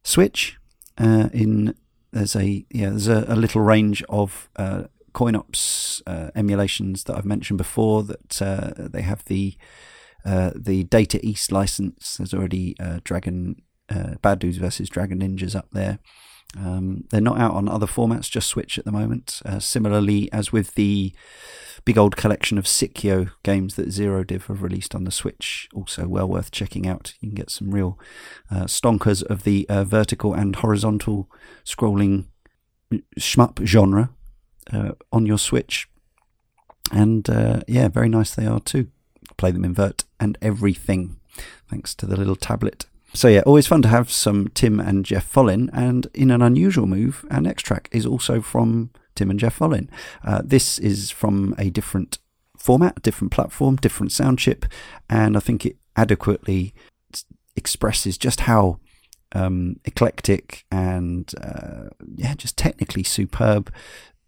Switch. 0.03 0.57
Uh, 0.97 1.29
in 1.33 1.75
there's 2.11 2.35
a 2.35 2.65
yeah 2.71 2.89
there's 2.89 3.07
a, 3.07 3.25
a 3.27 3.35
little 3.35 3.61
range 3.61 4.01
of 4.09 4.49
uh, 4.55 4.83
CoinOps 5.13 6.01
uh, 6.07 6.31
emulations 6.35 7.03
that 7.03 7.17
I've 7.17 7.25
mentioned 7.25 7.57
before. 7.57 8.03
That 8.03 8.41
uh, 8.41 8.71
they 8.77 9.03
have 9.03 9.23
the 9.25 9.55
uh, 10.25 10.51
the 10.55 10.85
Data 10.85 11.19
East 11.23 11.51
license. 11.51 12.17
There's 12.17 12.33
already 12.33 12.75
uh, 12.79 12.99
Dragon 13.03 13.61
Bad 14.21 14.39
Dudes 14.39 14.57
versus 14.57 14.89
Dragon 14.89 15.19
Ninjas 15.19 15.55
up 15.55 15.67
there. 15.71 15.99
Um, 16.57 17.03
they're 17.09 17.21
not 17.21 17.39
out 17.39 17.53
on 17.53 17.67
other 17.67 17.85
formats, 17.85 18.29
just 18.29 18.47
Switch 18.47 18.79
at 18.79 18.85
the 18.85 18.91
moment. 18.91 19.41
Uh, 19.45 19.59
similarly, 19.59 20.31
as 20.31 20.51
with 20.51 20.73
the 20.75 21.13
big 21.85 21.97
old 21.97 22.17
collection 22.17 22.57
of 22.57 22.65
Psikyo 22.65 23.31
games 23.43 23.75
that 23.75 23.91
Zero 23.91 24.23
Div 24.23 24.45
have 24.47 24.61
released 24.61 24.95
on 24.95 25.03
the 25.03 25.11
Switch, 25.11 25.69
also 25.73 26.07
well 26.07 26.27
worth 26.27 26.51
checking 26.51 26.87
out. 26.87 27.13
You 27.21 27.29
can 27.29 27.35
get 27.35 27.49
some 27.49 27.71
real 27.71 27.99
uh, 28.51 28.65
stonkers 28.65 29.23
of 29.23 29.43
the 29.43 29.65
uh, 29.69 29.83
vertical 29.83 30.33
and 30.33 30.55
horizontal 30.55 31.29
scrolling 31.63 32.25
shmup 33.19 33.63
genre 33.65 34.09
uh, 34.73 34.91
on 35.11 35.25
your 35.25 35.39
Switch. 35.39 35.87
And 36.91 37.29
uh, 37.29 37.61
yeah, 37.67 37.87
very 37.87 38.09
nice 38.09 38.33
they 38.33 38.45
are 38.45 38.59
too. 38.59 38.87
Play 39.37 39.51
them 39.51 39.65
invert 39.65 40.03
and 40.19 40.37
everything, 40.41 41.19
thanks 41.69 41.93
to 41.95 42.05
the 42.05 42.17
little 42.17 42.35
tablet 42.35 42.85
so 43.15 43.29
yeah, 43.29 43.41
always 43.45 43.67
fun 43.67 43.81
to 43.83 43.87
have 43.87 44.11
some 44.11 44.49
Tim 44.49 44.79
and 44.79 45.05
Geoff 45.05 45.31
Follin, 45.31 45.69
and 45.71 46.07
in 46.13 46.31
an 46.31 46.41
unusual 46.41 46.85
move, 46.85 47.25
our 47.31 47.39
next 47.39 47.63
track 47.63 47.87
is 47.91 48.05
also 48.05 48.41
from 48.41 48.91
Tim 49.15 49.29
and 49.29 49.39
Geoff 49.39 49.57
Follin. 49.59 49.89
Uh, 50.23 50.41
this 50.43 50.77
is 50.79 51.11
from 51.11 51.55
a 51.57 51.69
different 51.69 52.19
format, 52.57 53.01
different 53.01 53.31
platform, 53.31 53.75
different 53.77 54.11
sound 54.11 54.39
chip, 54.39 54.65
and 55.09 55.37
I 55.37 55.39
think 55.39 55.65
it 55.65 55.77
adequately 55.95 56.73
expresses 57.55 58.17
just 58.17 58.41
how 58.41 58.79
um, 59.31 59.79
eclectic 59.85 60.65
and 60.71 61.31
uh, 61.41 61.89
yeah, 62.15 62.35
just 62.35 62.57
technically 62.57 63.03
superb 63.03 63.71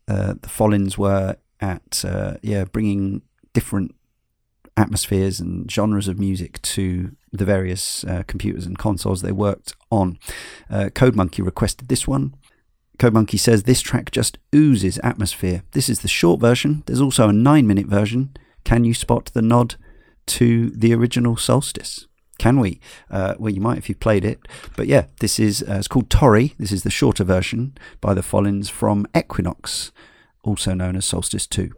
uh, 0.07 0.35
the 0.41 0.49
Follins 0.49 0.97
were 0.97 1.37
at 1.59 2.05
uh, 2.05 2.35
yeah 2.41 2.63
bringing 2.65 3.21
different 3.53 3.95
atmospheres 4.75 5.39
and 5.39 5.69
genres 5.71 6.07
of 6.07 6.19
music 6.19 6.61
to 6.61 7.15
the 7.31 7.45
various 7.45 8.03
uh, 8.03 8.23
computers 8.27 8.65
and 8.65 8.77
consoles 8.77 9.21
they 9.21 9.31
worked 9.31 9.73
on. 9.91 10.19
Uh, 10.69 10.89
Code 10.93 11.15
Monkey 11.15 11.41
requested 11.41 11.87
this 11.87 12.07
one. 12.07 12.35
Code 12.99 13.13
Monkey 13.13 13.37
says 13.37 13.63
this 13.63 13.81
track 13.81 14.11
just 14.11 14.37
oozes 14.55 14.99
atmosphere. 15.03 15.63
This 15.71 15.89
is 15.89 15.99
the 15.99 16.07
short 16.07 16.39
version. 16.39 16.83
There's 16.85 17.01
also 17.01 17.29
a 17.29 17.33
nine 17.33 17.67
minute 17.67 17.87
version. 17.87 18.35
Can 18.63 18.83
you 18.83 18.93
spot 18.93 19.31
the 19.33 19.41
nod 19.41 19.75
to 20.27 20.69
the 20.71 20.93
original 20.93 21.37
Solstice? 21.37 22.07
Can 22.37 22.59
we? 22.59 22.79
Uh, 23.09 23.35
well, 23.39 23.53
you 23.53 23.61
might 23.61 23.77
if 23.77 23.89
you've 23.89 23.99
played 23.99 24.25
it. 24.25 24.39
But 24.75 24.87
yeah, 24.87 25.05
this 25.19 25.39
is 25.39 25.63
uh, 25.63 25.75
it's 25.75 25.87
called 25.87 26.09
Tori. 26.09 26.53
This 26.59 26.71
is 26.71 26.83
the 26.83 26.89
shorter 26.89 27.23
version 27.23 27.77
by 28.01 28.13
the 28.13 28.21
Follins 28.21 28.69
from 28.69 29.07
Equinox, 29.15 29.91
also 30.43 30.73
known 30.73 30.95
as 30.95 31.05
Solstice 31.05 31.47
2. 31.47 31.71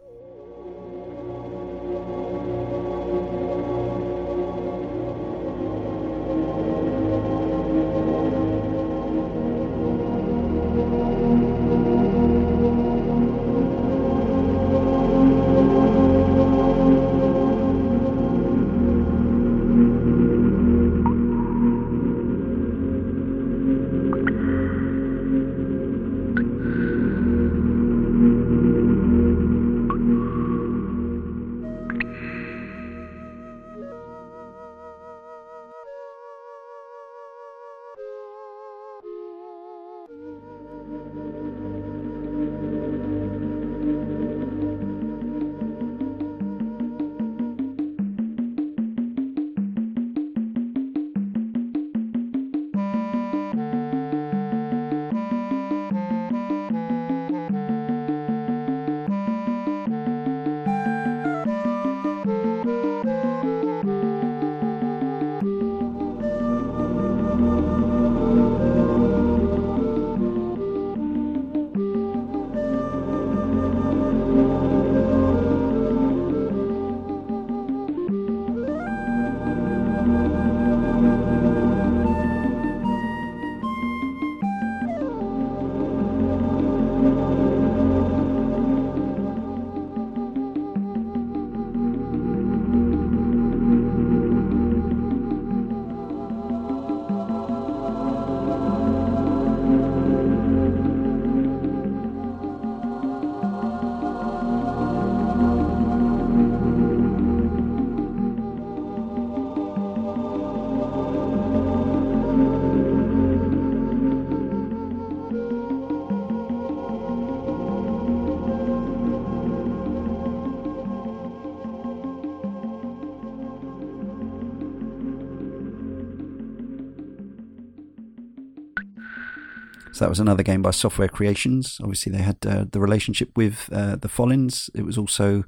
So 130.00 130.06
that 130.06 130.08
was 130.08 130.18
another 130.18 130.42
game 130.42 130.62
by 130.62 130.70
Software 130.70 131.08
Creations. 131.08 131.78
Obviously, 131.82 132.10
they 132.10 132.22
had 132.22 132.38
uh, 132.46 132.64
the 132.72 132.80
relationship 132.80 133.36
with 133.36 133.68
uh, 133.70 133.96
the 133.96 134.08
Follins. 134.08 134.70
It 134.74 134.86
was 134.86 134.96
also 134.96 135.44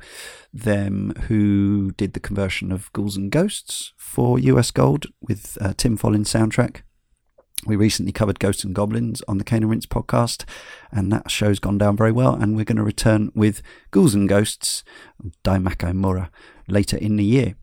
them 0.53 1.15
who 1.29 1.93
did 1.93 2.13
the 2.13 2.21
conversion 2.21 2.71
of 2.71 2.93
Ghouls 2.93 3.17
and 3.17 3.33
Ghosts 3.33 3.95
for 3.97 4.39
US 4.39 4.71
Gold 4.71 5.07
with 5.23 5.57
uh, 5.59 5.73
Tim 5.75 5.97
Follins 5.97 6.29
soundtrack. 6.29 6.83
We 7.65 7.77
recently 7.77 8.13
covered 8.13 8.41
Ghosts 8.41 8.63
and 8.63 8.75
Goblins 8.75 9.23
on 9.27 9.39
the 9.39 9.45
Cane 9.45 9.63
and 9.63 9.89
podcast, 9.89 10.45
and 10.91 11.11
that 11.11 11.31
show's 11.31 11.59
gone 11.59 11.79
down 11.79 11.97
very 11.97 12.13
well. 12.13 12.35
And 12.35 12.55
we're 12.55 12.67
going 12.67 12.77
to 12.77 12.83
return 12.83 13.33
with 13.35 13.63
Ghouls 13.91 14.15
and 14.15 14.29
Ghosts, 14.29 14.85
Daimakaimura, 15.45 16.29
later 16.69 16.99
in 16.99 17.17
the 17.17 17.25
year. 17.25 17.55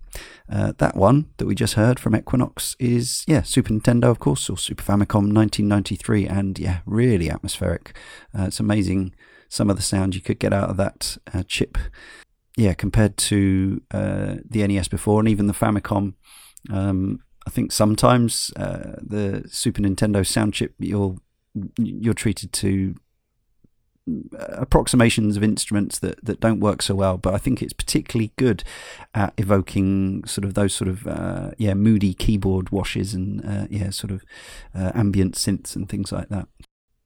Uh, 0.50 0.74
that 0.78 0.96
one 0.96 1.30
that 1.38 1.46
we 1.46 1.56
just 1.56 1.76
heard 1.76 2.00
from 2.00 2.16
Equinox 2.16 2.76
is, 2.80 3.24
yeah, 3.28 3.42
Super 3.42 3.74
Nintendo, 3.74 4.06
of 4.06 4.20
course, 4.20 4.50
or 4.50 4.58
Super 4.58 4.84
Famicom 4.84 5.34
1993, 5.34 6.28
and 6.28 6.58
yeah, 6.60 6.80
really 6.86 7.30
atmospheric. 7.30 7.96
Uh, 8.38 8.44
it's 8.44 8.60
amazing 8.60 9.14
some 9.50 9.70
of 9.70 9.76
the 9.76 9.82
sound 9.82 10.16
you 10.16 10.22
could 10.22 10.40
get 10.40 10.54
out 10.54 10.70
of 10.70 10.78
that 10.78 11.18
uh, 11.34 11.44
chip. 11.48 11.78
Yeah, 12.56 12.74
compared 12.74 13.18
to 13.18 13.82
uh, 13.92 14.36
the 14.48 14.68
NES 14.68 14.88
before, 14.88 15.20
and 15.20 15.30
even 15.30 15.48
the 15.48 15.54
Famicom. 15.54 16.14
Um, 16.70 17.20
I 17.48 17.50
think 17.50 17.72
sometimes 17.72 18.52
uh, 18.56 18.98
the 19.02 19.44
Super 19.48 19.82
Nintendo 19.82 20.26
sound 20.26 20.54
chip 20.54 20.76
you're 20.78 21.16
you're 21.78 22.14
treated 22.14 22.54
to 22.54 22.96
approximations 24.42 25.38
of 25.38 25.44
instruments 25.44 26.00
that, 26.00 26.24
that 26.24 26.40
don't 26.40 26.60
work 26.60 26.82
so 26.82 26.96
well, 26.96 27.18
but 27.18 27.34
I 27.34 27.38
think 27.38 27.62
it's 27.62 27.74
particularly 27.74 28.32
good 28.38 28.64
at 29.14 29.34
evoking 29.38 30.24
sort 30.26 30.46
of 30.46 30.54
those 30.54 30.74
sort 30.74 30.88
of 30.88 31.08
uh, 31.08 31.52
yeah 31.58 31.74
moody 31.74 32.14
keyboard 32.14 32.72
washes 32.72 33.14
and 33.14 33.46
uh, 33.46 33.68
yeah 33.70 33.90
sort 33.90 34.12
of 34.12 34.24
uh, 34.76 34.92
ambient 34.96 35.36
synths 35.36 35.76
and 35.76 35.88
things 35.88 36.12
like 36.12 36.30
that. 36.30 36.48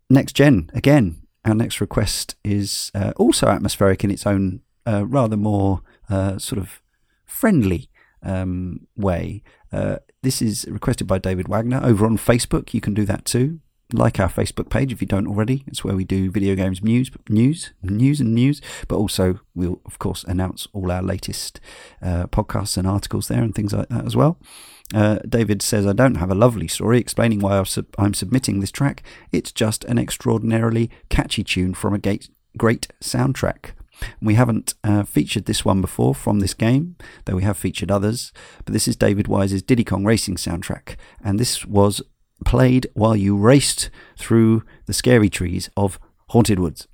Next 0.10 0.34
gen 0.34 0.70
again, 0.74 1.22
our 1.46 1.56
next 1.56 1.82
request 1.82 2.36
is 2.44 2.92
uh, 2.96 3.14
also 3.18 3.48
atmospheric 3.48 4.04
in 4.04 4.12
its 4.12 4.26
own 4.26 4.62
a 4.86 5.06
rather 5.06 5.38
more 5.38 5.82
uh, 6.10 6.38
sort 6.38 6.60
of 6.60 6.82
friendly 7.26 7.90
um, 8.22 8.88
way. 8.96 9.44
Uh, 9.72 9.98
this 10.22 10.42
is 10.42 10.66
requested 10.70 11.08
by 11.08 11.18
David 11.18 11.48
Wagner 11.48 11.82
over 11.84 12.06
on 12.06 12.18
Facebook. 12.18 12.74
You 12.74 12.82
can 12.82 12.94
do 12.94 13.06
that 13.06 13.26
too. 13.26 13.60
Like 13.94 14.20
our 14.20 14.28
Facebook 14.28 14.70
page 14.70 14.92
if 14.92 15.02
you 15.02 15.08
don't 15.08 15.28
already. 15.28 15.64
It's 15.68 15.84
where 15.84 15.96
we 15.96 16.04
do 16.04 16.32
video 16.32 16.56
games 16.56 16.82
news, 16.82 17.12
news, 17.30 17.72
news, 17.84 18.20
and 18.20 18.34
news. 18.34 18.60
But 18.88 18.98
also, 18.98 19.40
we'll 19.54 19.80
of 19.86 20.00
course 20.00 20.24
announce 20.24 20.68
all 20.74 20.92
our 20.92 21.04
latest 21.04 21.60
uh, 22.02 22.26
podcasts 22.28 22.76
and 22.76 22.88
articles 22.88 23.28
there 23.28 23.44
and 23.44 23.54
things 23.54 23.72
like 23.72 23.90
that 23.90 24.06
as 24.06 24.16
well. 24.16 24.40
Uh, 24.94 25.20
David 25.30 25.62
says, 25.62 25.86
I 25.86 25.94
don't 25.94 26.16
have 26.16 26.32
a 26.32 26.36
lovely 26.36 26.68
story 26.68 27.00
explaining 27.00 27.40
why 27.40 27.64
I'm 27.98 28.14
submitting 28.14 28.60
this 28.60 28.72
track. 28.72 29.04
It's 29.32 29.52
just 29.52 29.84
an 29.86 29.98
extraordinarily 29.98 30.90
catchy 31.10 31.44
tune 31.44 31.74
from 31.74 31.94
a 31.94 32.20
great 32.58 32.88
soundtrack. 33.02 33.72
We 34.22 34.36
haven't 34.36 34.74
uh, 34.84 35.04
featured 35.04 35.46
this 35.46 35.64
one 35.64 35.82
before 35.82 36.16
from 36.16 36.40
this 36.40 36.54
game, 36.54 36.96
though 37.26 37.36
we 37.36 37.44
have 37.44 37.58
featured 37.58 37.92
others. 37.92 38.34
But 38.66 38.74
this 38.74 38.88
is 38.88 38.96
David 38.96 39.28
Wise's 39.28 39.62
Diddy 39.62 39.84
Kong 39.84 40.04
Racing 40.04 40.36
soundtrack, 40.36 40.96
and 41.24 41.40
this 41.40 41.66
was 41.66 42.02
played 42.44 42.88
while 42.94 43.16
you 43.16 43.36
raced 43.36 43.90
through 44.18 44.64
the 44.86 44.94
scary 44.94 45.30
trees 45.30 45.70
of 45.76 46.00
Haunted 46.30 46.60
Woods. 46.60 46.88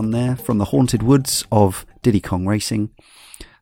One 0.00 0.12
there 0.12 0.34
from 0.34 0.56
the 0.56 0.66
Haunted 0.66 1.02
Woods 1.02 1.44
of 1.52 1.84
Diddy 2.00 2.20
Kong 2.20 2.46
Racing, 2.46 2.88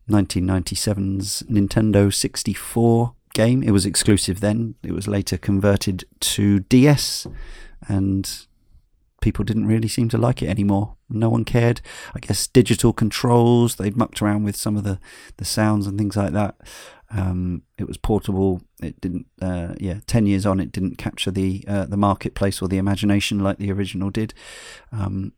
1997's 0.09 1.43
Nintendo 1.51 2.15
64 2.15 3.13
game. 3.35 3.65
It 3.65 3.73
was 3.73 3.85
exclusive 3.85 4.39
then. 4.39 4.77
It 4.85 4.93
was 4.93 5.09
later 5.09 5.37
converted 5.37 6.05
to 6.21 6.61
DS, 6.61 7.27
and 7.89 8.47
people 9.21 9.45
didn't 9.45 9.67
really 9.67 9.89
seem 9.89 10.09
to 10.11 10.17
like 10.17 10.41
it 10.41 10.49
anymore. 10.49 10.95
No 11.11 11.29
one 11.29 11.45
cared. 11.45 11.81
I 12.15 12.21
guess 12.21 12.47
digital 12.47 12.93
controls, 12.93 13.75
they'd 13.75 13.97
mucked 13.97 14.23
around 14.23 14.45
with 14.45 14.55
some 14.55 14.77
of 14.77 14.85
the, 14.85 15.01
the 15.39 15.45
sounds 15.45 15.89
and 15.89 15.99
things 15.99 16.17
like 16.17 16.35
that. 16.35 16.55
Um, 17.11 17.63
it 17.79 17.89
was 17.89 17.97
portable. 17.97 18.63
It 18.81 19.01
didn't, 19.01 19.27
uh, 19.43 19.75
yeah, 19.81 20.01
10 20.07 20.27
years 20.27 20.47
on, 20.47 20.61
it 20.61 20.71
didn't 20.71 20.99
capture 20.99 21.33
the 21.33 21.65
uh, 21.67 21.87
the 21.87 21.97
marketplace 21.97 22.63
or 22.63 22.69
the 22.69 22.79
imagination 22.79 23.41
like 23.41 23.59
the 23.59 23.73
original 23.73 24.11
did. 24.11 24.35
Um, 24.93 25.33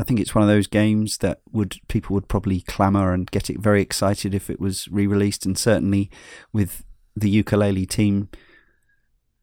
I 0.00 0.02
think 0.02 0.18
it's 0.18 0.34
one 0.34 0.42
of 0.42 0.48
those 0.48 0.66
games 0.66 1.18
that 1.18 1.40
would 1.52 1.76
people 1.88 2.14
would 2.14 2.26
probably 2.26 2.62
clamour 2.62 3.12
and 3.12 3.30
get 3.30 3.50
it 3.50 3.60
very 3.60 3.82
excited 3.82 4.34
if 4.34 4.48
it 4.48 4.58
was 4.58 4.88
re-released, 4.88 5.44
and 5.44 5.58
certainly 5.58 6.10
with 6.54 6.84
the 7.14 7.30
Yooka-Laylee 7.30 7.88
team 7.88 8.30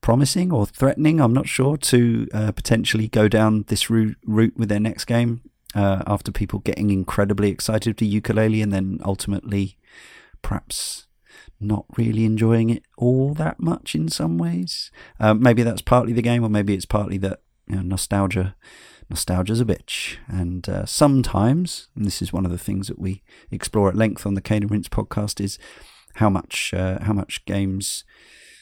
promising 0.01 0.51
or 0.51 0.65
threatening, 0.65 1.21
I'm 1.21 1.33
not 1.33 1.47
sure, 1.47 1.77
to 1.77 2.27
uh, 2.33 2.51
potentially 2.53 3.07
go 3.07 3.27
down 3.27 3.65
this 3.67 3.89
route, 3.91 4.17
route 4.25 4.57
with 4.57 4.69
their 4.69 4.79
next 4.79 5.05
game 5.05 5.41
uh, 5.75 6.01
after 6.07 6.31
people 6.31 6.59
getting 6.59 6.89
incredibly 6.89 7.51
excited 7.51 7.99
for 7.99 8.05
Yooka-Laylee 8.05 8.63
and 8.63 8.73
then 8.73 8.99
ultimately 9.03 9.77
perhaps 10.41 11.05
not 11.59 11.85
really 11.97 12.25
enjoying 12.25 12.71
it 12.71 12.83
all 12.97 13.35
that 13.35 13.59
much 13.59 13.93
in 13.93 14.09
some 14.09 14.39
ways. 14.39 14.89
Uh, 15.19 15.35
maybe 15.35 15.61
that's 15.61 15.81
partly 15.83 16.13
the 16.13 16.21
game, 16.23 16.43
or 16.43 16.49
maybe 16.49 16.73
it's 16.73 16.85
partly 16.85 17.19
that 17.19 17.41
you 17.67 17.75
know, 17.75 17.83
nostalgia 17.83 18.55
nostalgia's 19.09 19.61
a 19.61 19.65
bitch. 19.65 20.17
And 20.27 20.67
uh, 20.67 20.85
sometimes, 20.85 21.87
and 21.95 22.05
this 22.05 22.21
is 22.21 22.33
one 22.33 22.45
of 22.45 22.51
the 22.51 22.57
things 22.57 22.87
that 22.87 22.99
we 22.99 23.23
explore 23.51 23.89
at 23.89 23.95
length 23.95 24.25
on 24.25 24.33
the 24.33 24.41
Cane 24.41 24.63
and 24.63 24.71
Rinse 24.71 24.89
podcast, 24.89 25.39
is 25.39 25.57
how 26.15 26.29
much 26.29 26.73
uh, 26.73 26.99
how 27.03 27.13
much 27.13 27.45
games 27.45 28.03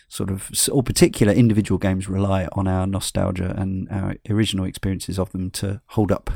sort 0.08 0.30
of 0.30 0.52
or 0.72 0.84
particular 0.84 1.34
individual 1.34 1.78
games 1.78 2.08
rely 2.08 2.48
on 2.54 2.68
our 2.68 2.86
nostalgia 2.86 3.54
and 3.58 3.90
our 3.90 4.16
original 4.30 4.66
experiences 4.66 5.18
of 5.18 5.32
them 5.32 5.50
to 5.50 5.82
hold 5.88 6.12
up 6.12 6.30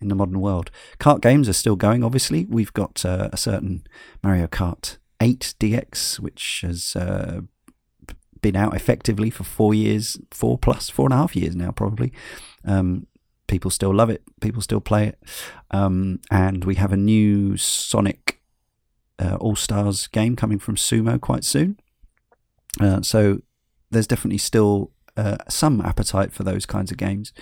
in 0.00 0.08
the 0.08 0.14
modern 0.14 0.40
world. 0.40 0.70
Kart 0.98 1.20
games 1.20 1.48
are 1.48 1.54
still 1.54 1.76
going. 1.76 2.02
Obviously, 2.02 2.46
we've 2.46 2.72
got 2.72 3.04
uh, 3.04 3.28
a 3.32 3.36
certain 3.36 3.84
Mario 4.22 4.46
Kart 4.46 4.98
8 5.20 5.54
DX, 5.60 6.18
which 6.18 6.62
has 6.66 6.96
uh, 6.96 7.42
been 8.40 8.56
out 8.56 8.74
effectively 8.74 9.30
for 9.30 9.44
four 9.44 9.72
years, 9.72 10.18
four 10.30 10.58
plus, 10.58 10.90
four 10.90 11.06
and 11.06 11.14
a 11.14 11.16
half 11.16 11.36
years 11.36 11.54
now, 11.54 11.70
probably. 11.70 12.12
Um, 12.64 13.06
people 13.52 13.70
still 13.70 13.94
love 13.94 14.08
it. 14.08 14.22
People 14.40 14.62
still 14.62 14.80
play 14.80 15.08
it. 15.08 15.18
Um, 15.72 16.20
and 16.30 16.64
we 16.64 16.76
have 16.76 16.90
a 16.90 16.96
new 16.96 17.58
Sonic 17.58 18.40
uh, 19.18 19.36
All 19.40 19.56
Stars 19.56 20.06
game 20.06 20.36
coming 20.36 20.58
from 20.58 20.76
Sumo 20.76 21.20
quite 21.20 21.44
soon. 21.44 21.78
Uh, 22.80 23.02
so 23.02 23.42
there's 23.90 24.06
definitely 24.06 24.38
still 24.38 24.90
uh, 25.18 25.36
some 25.50 25.82
appetite 25.82 26.32
for 26.32 26.44
those 26.44 26.64
kinds 26.64 26.90
of 26.90 26.96
games. 26.96 27.34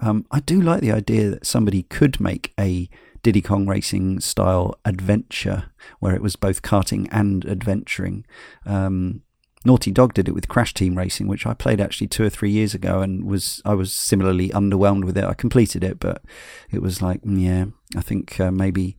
Um, 0.00 0.24
I 0.30 0.40
do 0.40 0.62
like 0.62 0.80
the 0.80 0.92
idea 0.92 1.28
that 1.28 1.44
somebody 1.44 1.82
could 1.82 2.18
make 2.20 2.54
a 2.58 2.88
Diddy 3.22 3.42
Kong 3.42 3.66
Racing 3.66 4.20
style 4.20 4.74
adventure 4.86 5.64
where 5.98 6.14
it 6.14 6.22
was 6.22 6.36
both 6.36 6.62
karting 6.62 7.06
and 7.12 7.44
adventuring. 7.44 8.24
Um, 8.64 9.20
Naughty 9.64 9.90
Dog 9.90 10.14
did 10.14 10.26
it 10.26 10.34
with 10.34 10.48
Crash 10.48 10.72
Team 10.72 10.96
Racing, 10.96 11.28
which 11.28 11.46
I 11.46 11.52
played 11.52 11.80
actually 11.80 12.06
two 12.06 12.24
or 12.24 12.30
three 12.30 12.50
years 12.50 12.74
ago, 12.74 13.02
and 13.02 13.24
was 13.24 13.60
I 13.64 13.74
was 13.74 13.92
similarly 13.92 14.48
underwhelmed 14.50 15.04
with 15.04 15.18
it. 15.18 15.24
I 15.24 15.34
completed 15.34 15.84
it, 15.84 16.00
but 16.00 16.22
it 16.70 16.80
was 16.80 17.02
like, 17.02 17.22
mm, 17.22 17.42
yeah, 17.42 17.66
I 17.96 18.00
think 18.00 18.40
uh, 18.40 18.50
maybe 18.50 18.96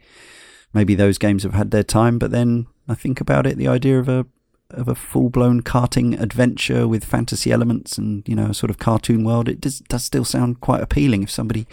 maybe 0.73 0.93
those 0.93 1.17
games 1.17 1.43
have 1.43 1.53
had 1.53 1.71
their 1.71 1.83
time. 1.83 2.19
But 2.19 2.31
then 2.31 2.67
I 2.87 2.93
think 2.93 3.19
about 3.19 3.47
it, 3.47 3.57
the 3.57 3.67
idea 3.67 3.99
of 3.99 4.07
a 4.07 4.27
of 4.69 4.87
a 4.87 4.95
full 4.95 5.29
blown 5.29 5.61
karting 5.63 6.19
adventure 6.19 6.87
with 6.87 7.03
fantasy 7.03 7.51
elements 7.51 7.97
and 7.97 8.27
you 8.27 8.35
know 8.35 8.47
a 8.47 8.53
sort 8.53 8.69
of 8.69 8.77
cartoon 8.77 9.23
world, 9.23 9.49
it 9.49 9.61
does 9.61 9.79
does 9.79 10.03
still 10.03 10.25
sound 10.25 10.61
quite 10.61 10.81
appealing 10.81 11.23
if 11.23 11.31
somebody 11.31 11.65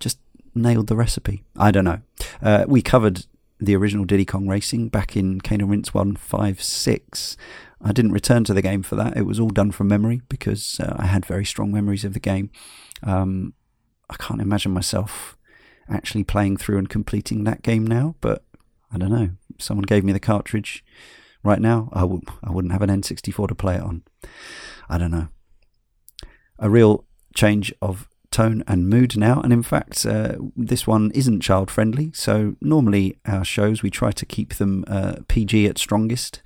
just 0.00 0.18
nailed 0.54 0.88
the 0.88 0.96
recipe. 0.96 1.44
I 1.56 1.70
don't 1.70 1.84
know. 1.84 2.00
Uh, 2.42 2.66
we 2.68 2.82
covered 2.82 3.24
the 3.60 3.74
original 3.74 4.04
Diddy 4.04 4.24
Kong 4.24 4.46
Racing 4.46 4.88
back 4.88 5.16
in 5.16 5.40
Cane 5.40 5.60
and 5.60 5.70
Rinse 5.70 5.92
156. 5.92 7.36
I 7.80 7.92
didn't 7.92 8.12
return 8.12 8.44
to 8.44 8.54
the 8.54 8.62
game 8.62 8.82
for 8.82 8.96
that. 8.96 9.16
It 9.16 9.26
was 9.26 9.38
all 9.38 9.50
done 9.50 9.70
from 9.70 9.88
memory 9.88 10.22
because 10.28 10.80
uh, 10.80 10.96
I 10.98 11.06
had 11.06 11.24
very 11.24 11.44
strong 11.44 11.72
memories 11.72 12.04
of 12.04 12.12
the 12.12 12.20
game. 12.20 12.50
Um, 13.02 13.54
I 14.10 14.16
can't 14.16 14.40
imagine 14.40 14.72
myself 14.72 15.36
actually 15.88 16.24
playing 16.24 16.56
through 16.56 16.78
and 16.78 16.88
completing 16.88 17.44
that 17.44 17.62
game 17.62 17.86
now, 17.86 18.16
but 18.20 18.44
I 18.92 18.98
don't 18.98 19.12
know. 19.12 19.30
Someone 19.58 19.84
gave 19.84 20.04
me 20.04 20.12
the 20.12 20.20
cartridge 20.20 20.84
right 21.42 21.60
now, 21.60 21.88
I 21.92 22.00
w- 22.00 22.22
I 22.42 22.50
wouldn't 22.50 22.72
have 22.72 22.82
an 22.82 22.90
N64 22.90 23.48
to 23.48 23.54
play 23.54 23.76
it 23.76 23.82
on. 23.82 24.02
I 24.88 24.98
don't 24.98 25.10
know. 25.10 25.28
A 26.58 26.68
real 26.68 27.04
change 27.34 27.72
of 27.80 28.08
tone 28.30 28.62
and 28.66 28.88
mood 28.88 29.16
now. 29.16 29.40
And 29.40 29.52
in 29.52 29.62
fact, 29.62 30.04
uh, 30.04 30.36
this 30.56 30.86
one 30.86 31.10
isn't 31.12 31.40
child 31.40 31.70
friendly. 31.70 32.10
So 32.12 32.56
normally 32.60 33.18
our 33.26 33.44
shows, 33.44 33.82
we 33.82 33.90
try 33.90 34.12
to 34.12 34.26
keep 34.26 34.54
them 34.54 34.84
uh, 34.86 35.16
PG 35.28 35.66
at 35.66 35.78
strongest 35.78 36.42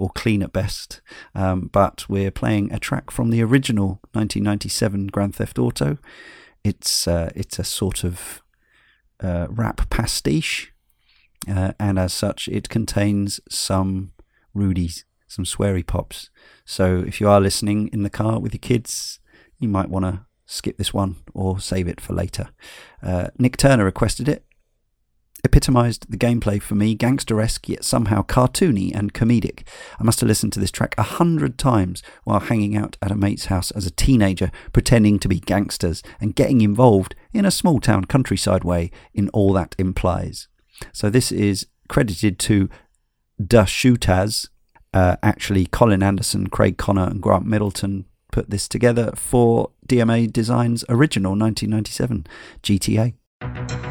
or 0.00 0.08
clean 0.14 0.42
at 0.42 0.52
best. 0.52 1.02
Um, 1.34 1.68
but 1.72 2.08
we're 2.08 2.30
playing 2.30 2.72
a 2.72 2.78
track 2.78 3.10
from 3.10 3.28
the 3.28 3.42
original 3.42 4.00
1997 4.12 5.08
Grand 5.08 5.34
Theft 5.34 5.58
Auto. 5.58 5.98
It's 6.64 7.06
uh, 7.06 7.30
it's 7.36 7.58
a 7.58 7.64
sort 7.64 8.02
of 8.02 8.42
uh, 9.22 9.46
rap 9.50 9.88
pastiche, 9.90 10.72
uh, 11.46 11.72
and 11.78 11.98
as 11.98 12.14
such, 12.14 12.48
it 12.48 12.70
contains 12.70 13.40
some 13.48 14.12
rudies, 14.54 15.04
some 15.28 15.44
sweary 15.44 15.86
pops. 15.86 16.30
So 16.64 17.04
if 17.06 17.20
you 17.20 17.28
are 17.28 17.40
listening 17.40 17.90
in 17.92 18.02
the 18.02 18.10
car 18.10 18.40
with 18.40 18.54
your 18.54 18.60
kids, 18.60 19.20
you 19.58 19.68
might 19.68 19.90
want 19.90 20.06
to 20.06 20.24
skip 20.46 20.78
this 20.78 20.94
one 20.94 21.16
or 21.34 21.60
save 21.60 21.88
it 21.88 22.00
for 22.00 22.14
later. 22.14 22.48
Uh, 23.02 23.28
Nick 23.38 23.56
Turner 23.56 23.84
requested 23.84 24.28
it. 24.28 24.44
Epitomised 25.44 26.10
the 26.10 26.16
gameplay 26.16 26.60
for 26.60 26.74
me, 26.74 26.94
gangsteresque 26.96 27.68
yet 27.68 27.84
somehow 27.84 28.22
cartoony 28.22 28.94
and 28.94 29.14
comedic. 29.14 29.66
I 29.98 30.04
must 30.04 30.20
have 30.20 30.28
listened 30.28 30.52
to 30.54 30.60
this 30.60 30.70
track 30.70 30.94
a 30.98 31.02
hundred 31.02 31.58
times 31.58 32.02
while 32.24 32.40
hanging 32.40 32.76
out 32.76 32.96
at 33.00 33.10
a 33.10 33.16
mate's 33.16 33.46
house 33.46 33.70
as 33.70 33.86
a 33.86 33.90
teenager, 33.90 34.50
pretending 34.72 35.18
to 35.20 35.28
be 35.28 35.40
gangsters 35.40 36.02
and 36.20 36.34
getting 36.36 36.60
involved 36.60 37.14
in 37.32 37.44
a 37.44 37.50
small 37.50 37.80
town 37.80 38.04
countryside 38.04 38.64
way 38.64 38.90
in 39.14 39.28
all 39.30 39.52
that 39.54 39.74
implies. 39.78 40.48
So 40.92 41.10
this 41.10 41.32
is 41.32 41.66
credited 41.88 42.38
to 42.40 42.68
Da 43.44 43.64
Shootaz. 43.64 44.48
Uh, 44.92 45.16
actually, 45.22 45.66
Colin 45.66 46.02
Anderson, 46.02 46.48
Craig 46.48 46.76
Conner, 46.76 47.04
and 47.04 47.22
Grant 47.22 47.46
Middleton 47.46 48.06
put 48.32 48.50
this 48.50 48.68
together 48.68 49.12
for 49.14 49.70
DMA 49.88 50.32
Design's 50.32 50.84
original 50.88 51.32
1997 51.32 52.26
GTA. 52.62 53.89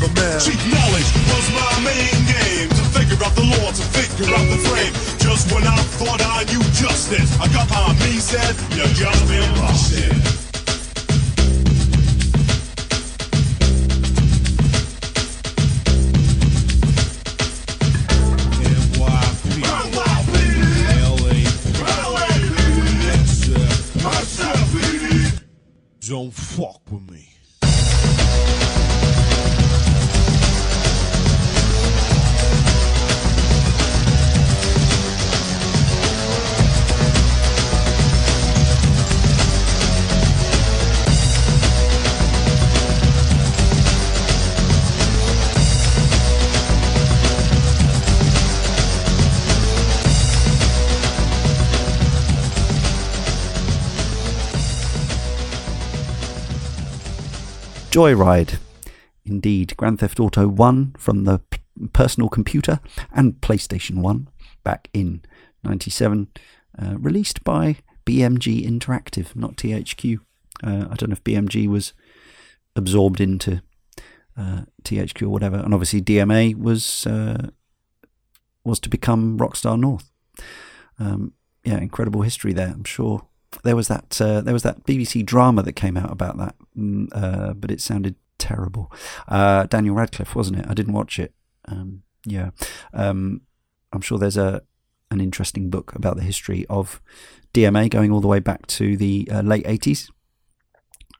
Killed 0.00 0.12
another 0.12 0.20
man. 0.20 0.40
Cheap 0.40 0.60
knowledge 0.72 1.10
was 1.28 1.46
my 1.52 1.72
main 1.84 2.18
game 2.26 2.68
to 2.68 2.84
figure 2.96 3.22
out 3.24 3.34
the 3.34 3.42
law, 3.42 3.70
to 3.70 3.82
figure 3.92 4.32
out 4.34 4.46
the 4.48 4.58
frame. 4.68 4.92
Just 5.18 5.52
when 5.52 5.66
I 5.66 5.76
thought 5.98 6.20
I 6.22 6.44
knew 6.44 6.62
justice, 6.72 7.38
I 7.40 7.48
got 7.52 7.68
behind 7.68 7.98
me 8.00 8.18
said, 8.18 8.54
you 8.76 8.84
just 8.94 9.28
been 9.28 9.54
busted. 9.54 10.16
Don't 26.08 26.32
fuck 26.32 26.80
with 26.90 27.08
me. 27.08 27.29
Joyride. 57.90 58.58
Indeed, 59.24 59.76
Grand 59.76 59.98
Theft 59.98 60.20
Auto 60.20 60.46
1 60.46 60.94
from 60.96 61.24
the 61.24 61.40
p- 61.50 61.58
personal 61.92 62.28
computer 62.28 62.78
and 63.12 63.40
PlayStation 63.40 63.96
1 63.96 64.28
back 64.62 64.88
in 64.92 65.22
97, 65.64 66.28
uh, 66.80 66.96
released 66.98 67.42
by 67.42 67.78
BMG 68.06 68.64
Interactive, 68.64 69.34
not 69.34 69.56
THQ. 69.56 70.18
Uh, 70.62 70.86
I 70.88 70.94
don't 70.94 71.08
know 71.08 71.14
if 71.14 71.24
BMG 71.24 71.66
was 71.66 71.92
absorbed 72.76 73.20
into 73.20 73.60
uh, 74.36 74.62
THQ 74.84 75.22
or 75.22 75.30
whatever, 75.30 75.56
and 75.56 75.74
obviously 75.74 76.00
DMA 76.00 76.54
was 76.56 77.06
uh, 77.06 77.48
was 78.64 78.78
to 78.80 78.88
become 78.88 79.36
Rockstar 79.36 79.78
North. 79.78 80.10
Um, 80.98 81.32
yeah, 81.64 81.78
incredible 81.78 82.22
history 82.22 82.52
there. 82.52 82.68
I'm 82.68 82.84
sure 82.84 83.26
there 83.64 83.76
was 83.76 83.88
that 83.88 84.20
uh, 84.20 84.40
there 84.40 84.54
was 84.54 84.62
that 84.62 84.84
BBC 84.84 85.24
drama 85.24 85.62
that 85.62 85.72
came 85.72 85.96
out 85.96 86.10
about 86.10 86.38
that, 86.38 86.54
mm, 86.76 87.08
uh, 87.12 87.52
but 87.54 87.70
it 87.70 87.80
sounded 87.80 88.14
terrible. 88.38 88.92
Uh, 89.28 89.66
Daniel 89.66 89.94
Radcliffe, 89.94 90.34
wasn't 90.34 90.60
it? 90.60 90.66
I 90.68 90.74
didn't 90.74 90.94
watch 90.94 91.18
it. 91.18 91.34
Um, 91.66 92.02
yeah, 92.24 92.50
um, 92.92 93.42
I'm 93.92 94.00
sure 94.00 94.18
there's 94.18 94.36
a 94.36 94.62
an 95.10 95.20
interesting 95.20 95.70
book 95.70 95.94
about 95.94 96.16
the 96.16 96.22
history 96.22 96.64
of 96.70 97.00
DMA 97.52 97.90
going 97.90 98.12
all 98.12 98.20
the 98.20 98.28
way 98.28 98.38
back 98.38 98.66
to 98.68 98.96
the 98.96 99.28
uh, 99.30 99.42
late 99.42 99.64
80s 99.64 100.08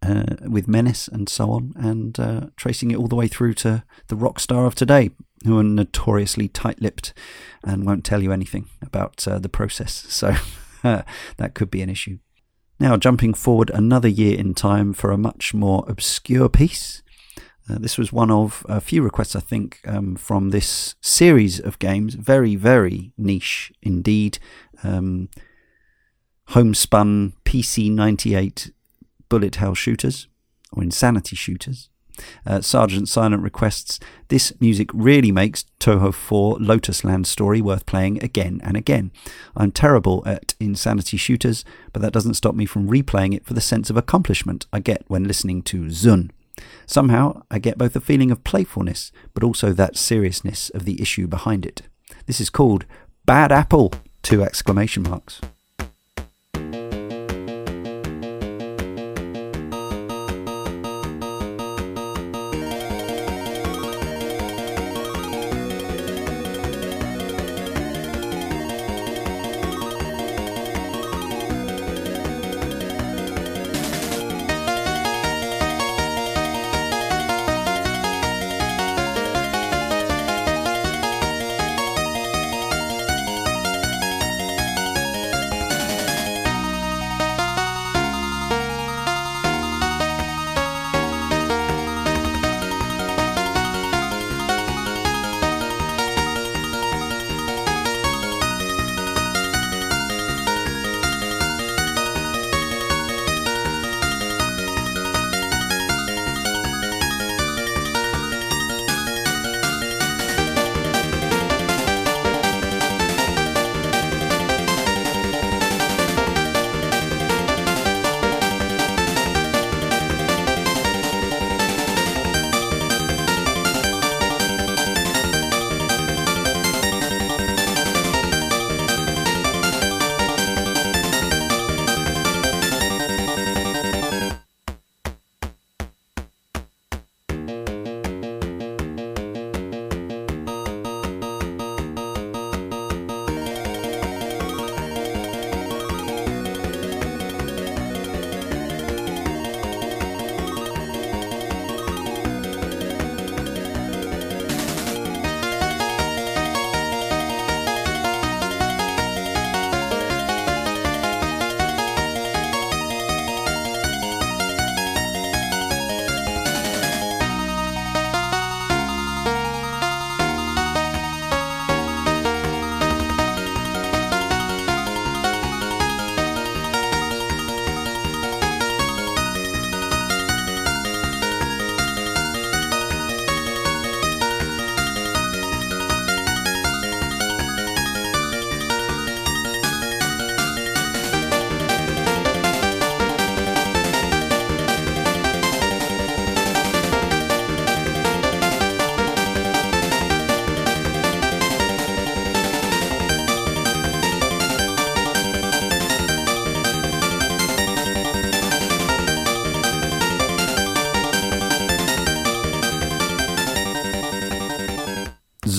uh, 0.02 0.36
with 0.48 0.68
Menace 0.68 1.08
and 1.08 1.28
so 1.28 1.50
on, 1.50 1.72
and 1.76 2.18
uh, 2.20 2.46
tracing 2.56 2.92
it 2.92 2.96
all 2.96 3.08
the 3.08 3.16
way 3.16 3.26
through 3.26 3.54
to 3.54 3.82
the 4.06 4.16
Rockstar 4.16 4.64
of 4.64 4.76
today, 4.76 5.10
who 5.44 5.58
are 5.58 5.64
notoriously 5.64 6.46
tight-lipped 6.46 7.12
and 7.64 7.84
won't 7.84 8.04
tell 8.04 8.22
you 8.22 8.30
anything 8.30 8.68
about 8.80 9.16
the 9.16 9.48
process. 9.48 9.92
So 10.08 10.36
that 11.36 11.54
could 11.54 11.70
be 11.70 11.82
an 11.82 11.90
issue. 11.90 12.18
Now, 12.78 12.96
jumping 12.96 13.34
forward 13.34 13.70
another 13.70 14.08
year 14.08 14.38
in 14.38 14.54
time 14.54 14.94
for 14.94 15.10
a 15.10 15.18
much 15.18 15.52
more 15.52 15.84
obscure 15.86 16.48
piece. 16.48 17.02
Uh, 17.68 17.78
this 17.78 17.98
was 17.98 18.12
one 18.12 18.30
of 18.30 18.64
a 18.68 18.80
few 18.80 19.02
requests, 19.02 19.36
I 19.36 19.40
think, 19.40 19.80
um, 19.86 20.16
from 20.16 20.48
this 20.48 20.94
series 21.00 21.60
of 21.60 21.78
games. 21.78 22.14
Very, 22.14 22.56
very 22.56 23.12
niche 23.18 23.70
indeed. 23.82 24.38
Um, 24.82 25.28
homespun 26.48 27.34
PC 27.44 27.92
98 27.92 28.72
bullet 29.28 29.56
hell 29.56 29.74
shooters 29.74 30.26
or 30.72 30.82
insanity 30.82 31.36
shooters. 31.36 31.90
Uh, 32.46 32.60
Sergeant 32.60 33.08
Silent 33.08 33.42
requests 33.42 34.00
this 34.28 34.52
music 34.60 34.90
really 34.92 35.32
makes 35.32 35.64
Toho 35.80 36.12
4 36.14 36.58
Lotus 36.60 37.04
Land 37.04 37.26
story 37.26 37.60
worth 37.60 37.86
playing 37.86 38.22
again 38.22 38.60
and 38.62 38.76
again. 38.76 39.10
I'm 39.56 39.72
terrible 39.72 40.22
at 40.26 40.54
insanity 40.60 41.16
shooters, 41.16 41.64
but 41.92 42.02
that 42.02 42.12
doesn't 42.12 42.34
stop 42.34 42.54
me 42.54 42.66
from 42.66 42.88
replaying 42.88 43.34
it 43.34 43.44
for 43.44 43.54
the 43.54 43.60
sense 43.60 43.90
of 43.90 43.96
accomplishment 43.96 44.66
I 44.72 44.80
get 44.80 45.04
when 45.08 45.24
listening 45.24 45.62
to 45.62 45.86
Zun. 45.86 46.30
Somehow, 46.86 47.42
I 47.50 47.58
get 47.58 47.78
both 47.78 47.96
a 47.96 48.00
feeling 48.00 48.30
of 48.30 48.44
playfulness, 48.44 49.12
but 49.34 49.44
also 49.44 49.72
that 49.72 49.96
seriousness 49.96 50.70
of 50.70 50.84
the 50.84 51.00
issue 51.00 51.26
behind 51.26 51.64
it. 51.64 51.82
This 52.26 52.40
is 52.40 52.50
called 52.50 52.84
Bad 53.24 53.52
Apple! 53.52 53.92
Two 54.22 54.42
exclamation 54.42 55.02
marks. 55.02 55.40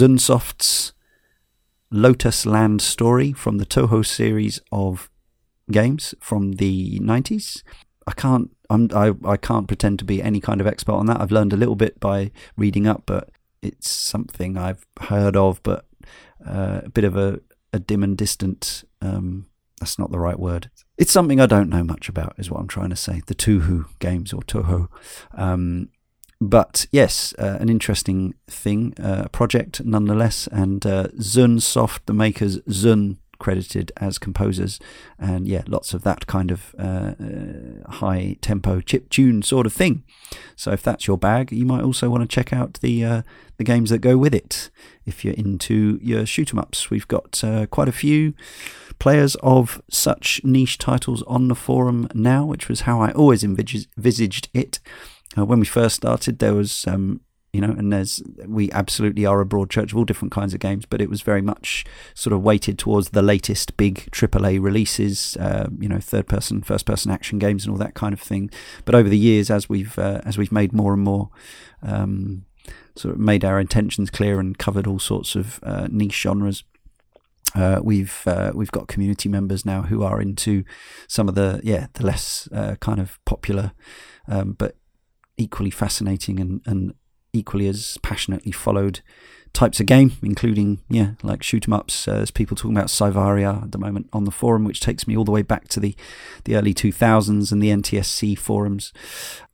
Zunsoft's 0.02 0.94
Lotus 1.92 2.48
Land 2.48 2.82
story 2.82 3.34
from 3.34 3.60
the 3.60 3.68
Toho 3.68 4.04
series 4.04 4.60
of 4.72 5.12
games 5.70 6.16
from 6.20 6.54
the 6.54 7.00
90s. 7.00 7.62
I 8.08 8.14
can't 8.14 8.50
I'm, 8.72 8.90
I, 8.96 9.14
I 9.24 9.38
can't 9.38 9.68
pretend 9.68 10.00
to 10.00 10.06
be 10.06 10.24
any 10.24 10.40
kind 10.40 10.60
of 10.60 10.66
expert 10.66 10.94
on 10.94 11.06
that. 11.06 11.22
I've 11.22 11.32
learned 11.32 11.54
a 11.54 11.58
little 11.58 11.76
bit 11.76 12.00
by 12.00 12.32
reading 12.58 12.88
up, 12.88 13.04
but 13.06 13.30
it's 13.62 13.88
something 13.88 14.58
I've 14.58 14.88
heard 15.02 15.36
of, 15.36 15.62
but 15.62 15.86
uh, 16.44 16.82
a 16.84 16.90
bit 16.90 17.04
of 17.04 17.16
a, 17.16 17.40
a 17.72 17.78
dim 17.78 18.02
and 18.02 18.18
distant. 18.18 18.84
Um, 19.04 19.46
that's 19.80 20.00
not 20.00 20.10
the 20.10 20.18
right 20.18 20.40
word. 20.40 20.72
It's 20.98 21.12
something 21.12 21.40
I 21.40 21.46
don't 21.46 21.70
know 21.70 21.84
much 21.84 22.10
about, 22.10 22.34
is 22.40 22.50
what 22.50 22.60
I'm 22.60 22.68
trying 22.68 22.90
to 22.90 22.96
say. 22.96 23.22
The 23.28 23.36
Touhou 23.36 23.86
games 24.00 24.34
or 24.34 24.42
Toho. 24.42 24.88
Um, 25.34 25.90
but 26.42 26.88
yes, 26.92 27.36
uh, 27.38 27.58
an 27.60 27.70
interesting 27.70 28.34
thing, 28.48 28.96
uh, 29.00 29.28
project 29.32 29.86
nonetheless. 29.86 30.48
And 30.52 30.84
uh, 30.86 31.10
Zunsoft, 31.20 32.00
the 32.08 32.14
makers, 32.14 32.58
Zun 32.62 33.18
credited 33.38 33.92
as 33.98 34.18
composers, 34.18 34.80
and 35.20 35.48
yeah, 35.48 35.62
lots 35.68 35.94
of 35.94 36.04
that 36.04 36.26
kind 36.26 36.52
of 36.52 36.76
uh, 36.80 37.14
uh, 37.20 37.92
high 37.92 38.38
tempo 38.42 38.82
chip 38.82 39.10
tune 39.10 39.44
sort 39.44 39.68
of 39.68 39.74
thing. 39.74 40.04
So 40.56 40.72
if 40.72 40.82
that's 40.82 41.06
your 41.06 41.18
bag, 41.18 41.52
you 41.52 41.66
might 41.66 41.84
also 41.84 42.10
want 42.10 42.22
to 42.22 42.36
check 42.36 42.52
out 42.52 42.80
the 42.82 43.06
uh, 43.06 43.22
the 43.58 43.64
games 43.64 43.92
that 43.92 44.00
go 44.00 44.18
with 44.18 44.34
it. 44.34 44.72
If 45.06 45.24
you're 45.24 45.36
into 45.36 46.00
your 46.02 46.26
shoot 46.26 46.52
'em 46.52 46.60
ups, 46.60 46.90
we've 46.90 47.08
got 47.08 47.44
quite 47.70 47.88
a 47.88 47.92
few 47.92 48.34
players 48.98 49.36
of 49.42 49.82
such 49.90 50.42
niche 50.44 50.78
titles 50.78 51.24
on 51.24 51.48
the 51.48 51.56
forum 51.56 52.08
now, 52.14 52.46
which 52.46 52.68
was 52.70 52.82
how 52.82 53.02
I 53.02 53.12
always 53.12 53.44
envisaged 53.44 54.50
it. 54.54 54.80
Uh, 55.38 55.46
when 55.46 55.60
we 55.60 55.66
first 55.66 55.96
started, 55.96 56.40
there 56.40 56.54
was, 56.54 56.86
um, 56.88 57.22
you 57.54 57.62
know, 57.62 57.72
and 57.72 57.92
there's, 57.92 58.22
we 58.46 58.72
absolutely 58.72 59.26
are 59.26 59.40
a 59.40 59.46
broad 59.46 59.70
church 59.70 59.92
of 59.92 59.98
all 59.98 60.06
different 60.06 60.32
kinds 60.32 60.54
of 60.54 60.60
games, 60.60 60.86
but 60.86 61.02
it 61.02 61.10
was 61.10 61.22
very 61.22 61.42
much 61.42 61.86
sort 62.14 62.34
of 62.34 62.42
weighted 62.42 62.78
towards 62.78 63.10
the 63.10 63.22
latest 63.22 63.78
big 63.78 64.10
AAA 64.12 64.62
releases, 64.62 65.38
uh, 65.38 65.68
you 65.80 65.90
know, 65.90 66.00
third 66.00 66.28
person, 66.28 66.62
first 66.62 66.86
person 66.86 67.12
action 67.12 67.40
games 67.40 67.66
and 67.66 67.72
all 67.72 67.80
that 67.80 67.94
kind 67.94 68.14
of 68.14 68.20
thing. 68.20 68.50
But 68.86 68.96
over 68.96 69.10
the 69.10 69.18
years, 69.18 69.50
as 69.50 69.70
we've, 69.70 69.98
uh, 69.98 70.22
as 70.26 70.38
we've 70.38 70.52
made 70.52 70.74
more 70.74 70.94
and 70.94 71.04
more, 71.04 71.30
um, 71.82 72.46
sort 72.96 73.14
of 73.14 73.20
made 73.20 73.44
our 73.44 73.60
intentions 73.60 74.10
clear 74.10 74.40
and 74.40 74.58
covered 74.58 74.88
all 74.88 75.00
sorts 75.00 75.36
of 75.36 75.60
uh, 75.64 75.88
niche 75.90 76.22
genres. 76.22 76.64
Uh, 77.54 77.82
we've 77.84 78.22
uh, 78.28 78.52
we've 78.56 78.72
got 78.72 78.88
community 78.88 79.28
members 79.28 79.66
now 79.66 79.82
who 79.82 80.04
are 80.04 80.22
into 80.22 80.64
some 81.08 81.28
of 81.28 81.36
the 81.36 81.60
yeah 81.64 81.88
the 81.94 82.06
less 82.06 82.48
uh, 82.54 82.76
kind 82.80 83.00
of 83.00 83.20
popular 83.26 83.74
um, 84.30 84.54
but 84.54 84.78
equally 85.38 85.72
fascinating 85.72 86.40
and, 86.40 86.62
and 86.66 86.94
equally 87.34 87.68
as 87.68 87.98
passionately 88.02 88.52
followed 88.52 89.02
types 89.54 89.80
of 89.80 89.86
game, 89.86 90.14
including, 90.24 90.82
yeah, 90.90 91.12
like 91.24 91.44
shoot 91.44 91.68
'em 91.68 91.74
ups. 91.74 92.08
Uh, 92.08 92.16
there's 92.16 92.32
people 92.32 92.56
talking 92.56 92.76
about 92.76 92.88
Psyvariar 92.88 93.64
at 93.64 93.72
the 93.72 93.78
moment 93.78 94.08
on 94.14 94.24
the 94.24 94.32
forum, 94.32 94.64
which 94.64 94.80
takes 94.80 95.08
me 95.08 95.18
all 95.18 95.26
the 95.26 95.32
way 95.32 95.42
back 95.42 95.68
to 95.70 95.80
the, 95.80 95.96
the 96.46 96.56
early 96.56 96.74
2000s 96.74 97.52
and 97.52 97.62
the 97.62 97.70
NTSC 97.70 98.38
forums. 98.38 98.94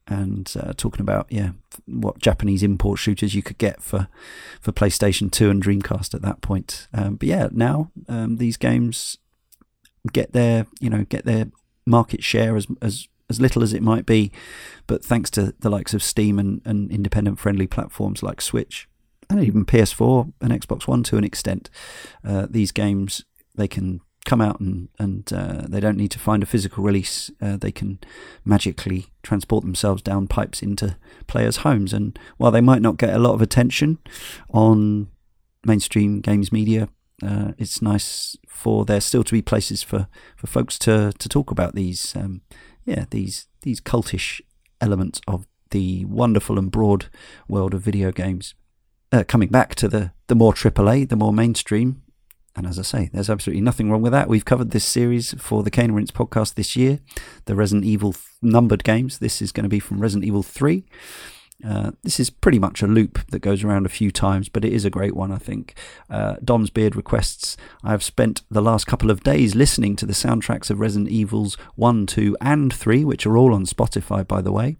And 0.09 0.53
uh, 0.57 0.71
talking 0.77 1.01
about, 1.01 1.27
yeah, 1.29 1.51
what 1.85 2.19
Japanese 2.19 2.63
import 2.63 2.97
shooters 2.99 3.35
you 3.35 3.43
could 3.43 3.57
get 3.57 3.81
for, 3.81 4.07
for 4.61 4.71
PlayStation 4.71 5.29
2 5.29 5.49
and 5.49 5.61
Dreamcast 5.61 6.13
at 6.13 6.21
that 6.21 6.41
point. 6.41 6.87
Um, 6.93 7.15
but 7.15 7.27
yeah, 7.27 7.49
now 7.51 7.91
um, 8.07 8.37
these 8.37 8.55
games 8.55 9.17
get 10.13 10.31
their, 10.31 10.65
you 10.79 10.89
know, 10.89 11.03
get 11.03 11.25
their 11.25 11.47
market 11.85 12.23
share 12.23 12.55
as, 12.55 12.67
as 12.81 13.09
as 13.29 13.41
little 13.41 13.63
as 13.63 13.73
it 13.73 13.83
might 13.83 14.05
be, 14.05 14.31
but 14.85 15.03
thanks 15.03 15.29
to 15.31 15.53
the 15.59 15.69
likes 15.69 15.93
of 15.93 16.01
Steam 16.01 16.39
and, 16.39 16.61
and 16.65 16.89
independent 16.91 17.39
friendly 17.39 17.67
platforms 17.67 18.23
like 18.23 18.41
Switch 18.41 18.87
and 19.29 19.43
even 19.43 19.65
PS4 19.65 20.33
and 20.41 20.51
Xbox 20.51 20.87
One 20.87 21.03
to 21.03 21.17
an 21.17 21.23
extent, 21.23 21.69
uh, 22.23 22.47
these 22.49 22.71
games 22.71 23.25
they 23.55 23.67
can 23.67 24.01
come 24.25 24.41
out 24.41 24.59
and 24.59 24.89
and 24.99 25.31
uh, 25.33 25.63
they 25.67 25.79
don't 25.79 25.97
need 25.97 26.11
to 26.11 26.19
find 26.19 26.43
a 26.43 26.47
physical 26.47 26.83
release. 26.83 27.31
Uh, 27.41 27.57
they 27.57 27.71
can 27.71 27.99
magically 28.45 29.07
transport 29.23 29.63
themselves 29.63 30.01
down 30.01 30.27
pipes 30.27 30.61
into 30.61 30.97
players' 31.27 31.57
homes. 31.57 31.93
And 31.93 32.17
while 32.37 32.51
they 32.51 32.61
might 32.61 32.81
not 32.81 32.97
get 32.97 33.13
a 33.13 33.19
lot 33.19 33.33
of 33.33 33.41
attention 33.41 33.99
on 34.49 35.07
mainstream 35.65 36.21
games 36.21 36.51
media, 36.51 36.89
uh, 37.23 37.53
it's 37.57 37.81
nice 37.81 38.37
for 38.47 38.85
there 38.85 39.01
still 39.01 39.23
to 39.23 39.33
be 39.33 39.41
places 39.41 39.81
for, 39.81 40.07
for 40.35 40.47
folks 40.47 40.77
to, 40.79 41.13
to 41.17 41.29
talk 41.29 41.49
about 41.49 41.73
these 41.73 42.15
um, 42.15 42.41
yeah 42.87 43.05
these 43.11 43.47
these 43.61 43.79
cultish 43.79 44.41
elements 44.81 45.21
of 45.27 45.45
the 45.71 46.05
wonderful 46.05 46.57
and 46.57 46.71
broad 46.71 47.07
world 47.47 47.73
of 47.73 47.81
video 47.81 48.11
games. 48.11 48.55
Uh, 49.11 49.23
coming 49.25 49.49
back 49.49 49.75
to 49.75 49.87
the 49.87 50.11
the 50.27 50.35
more 50.35 50.53
AAA, 50.53 51.07
the 51.07 51.15
more 51.15 51.31
mainstream, 51.31 52.01
and 52.55 52.65
as 52.67 52.77
I 52.77 52.81
say, 52.81 53.09
there's 53.13 53.29
absolutely 53.29 53.61
nothing 53.61 53.89
wrong 53.89 54.01
with 54.01 54.11
that. 54.11 54.27
We've 54.27 54.43
covered 54.43 54.71
this 54.71 54.83
series 54.83 55.33
for 55.37 55.63
the 55.63 55.71
Cane 55.71 55.91
Rinse 55.91 56.11
podcast 56.11 56.55
this 56.55 56.75
year, 56.75 56.99
the 57.45 57.55
Resident 57.55 57.85
Evil 57.85 58.15
numbered 58.41 58.83
games. 58.83 59.19
This 59.19 59.41
is 59.41 59.51
going 59.51 59.63
to 59.63 59.69
be 59.69 59.79
from 59.79 59.99
Resident 59.99 60.25
Evil 60.25 60.43
3. 60.43 60.83
Uh, 61.65 61.91
this 62.03 62.19
is 62.19 62.29
pretty 62.29 62.59
much 62.59 62.83
a 62.83 62.87
loop 62.87 63.19
that 63.31 63.39
goes 63.39 63.63
around 63.63 63.85
a 63.85 63.89
few 63.89 64.11
times, 64.11 64.47
but 64.47 64.63
it 64.63 64.71
is 64.71 64.85
a 64.85 64.91
great 64.91 65.15
one, 65.15 65.31
I 65.31 65.37
think. 65.37 65.73
Uh, 66.09 66.35
Dom's 66.43 66.69
Beard 66.69 66.95
requests 66.95 67.57
I 67.83 67.91
have 67.91 68.03
spent 68.03 68.43
the 68.49 68.61
last 68.61 68.85
couple 68.85 69.09
of 69.09 69.23
days 69.23 69.55
listening 69.55 69.95
to 69.97 70.05
the 70.05 70.13
soundtracks 70.13 70.69
of 70.69 70.79
Resident 70.79 71.09
Evils 71.09 71.57
1, 71.75 72.05
2, 72.05 72.37
and 72.41 72.71
3, 72.71 73.03
which 73.03 73.25
are 73.25 73.37
all 73.37 73.55
on 73.55 73.65
Spotify, 73.65 74.27
by 74.27 74.41
the 74.41 74.51
way. 74.51 74.77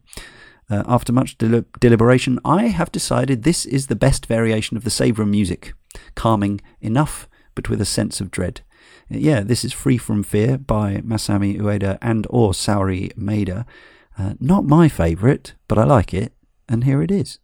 Uh, 0.69 0.83
after 0.85 1.11
much 1.11 1.37
del- 1.37 1.65
deliberation, 1.79 2.39
I 2.45 2.67
have 2.67 2.91
decided 2.91 3.41
this 3.41 3.65
is 3.65 3.87
the 3.87 3.95
best 3.95 4.27
variation 4.27 4.77
of 4.77 4.83
the 4.83 4.91
Save 4.91 5.17
music. 5.19 5.73
Calming 6.13 6.61
enough, 6.79 7.27
but 7.55 7.69
with 7.69 7.81
a 7.81 7.85
sense 7.85 8.21
of 8.21 8.29
dread. 8.29 8.61
Yeah, 9.09 9.41
this 9.41 9.65
is 9.65 9.73
Free 9.73 9.97
From 9.97 10.21
Fear 10.21 10.59
by 10.59 10.97
Masami 10.97 11.59
Ueda 11.59 11.97
and 12.03 12.27
or 12.29 12.51
Saori 12.51 13.13
Maeda. 13.15 13.65
Uh, 14.19 14.33
not 14.39 14.65
my 14.65 14.89
favourite, 14.89 15.53
but 15.67 15.77
I 15.77 15.83
like 15.85 16.13
it 16.13 16.33
and 16.69 16.83
here 16.83 17.01
it 17.01 17.11
is. 17.11 17.39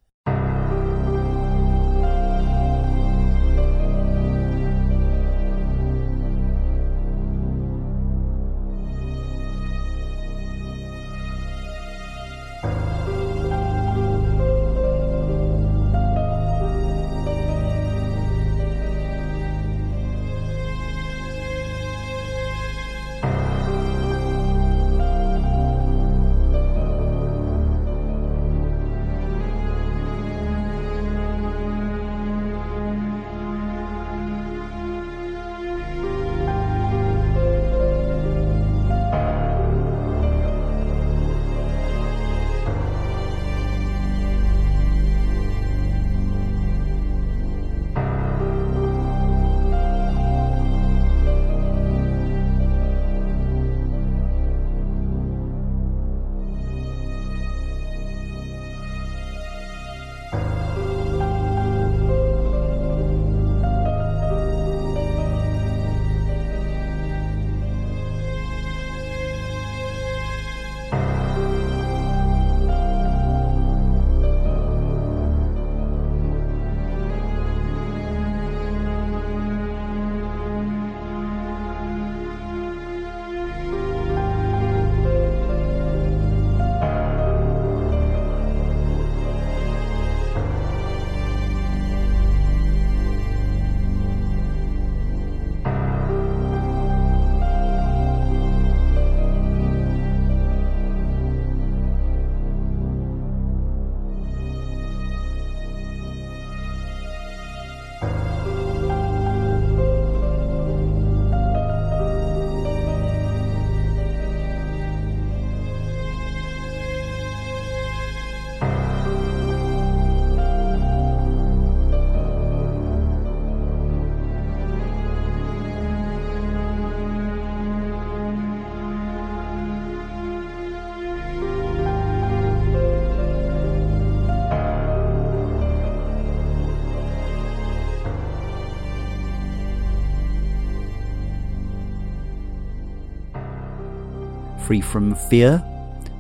Free 144.74 144.82
from 144.82 145.14
Fear 145.14 145.64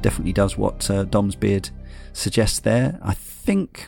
definitely 0.04 0.32
does 0.32 0.60
what 0.60 0.88
uh, 0.88 1.06
Dom's 1.06 1.36
Beard 1.36 1.72
suggests 2.14 2.60
there. 2.60 2.99
I 3.01 3.16
think 3.16 3.88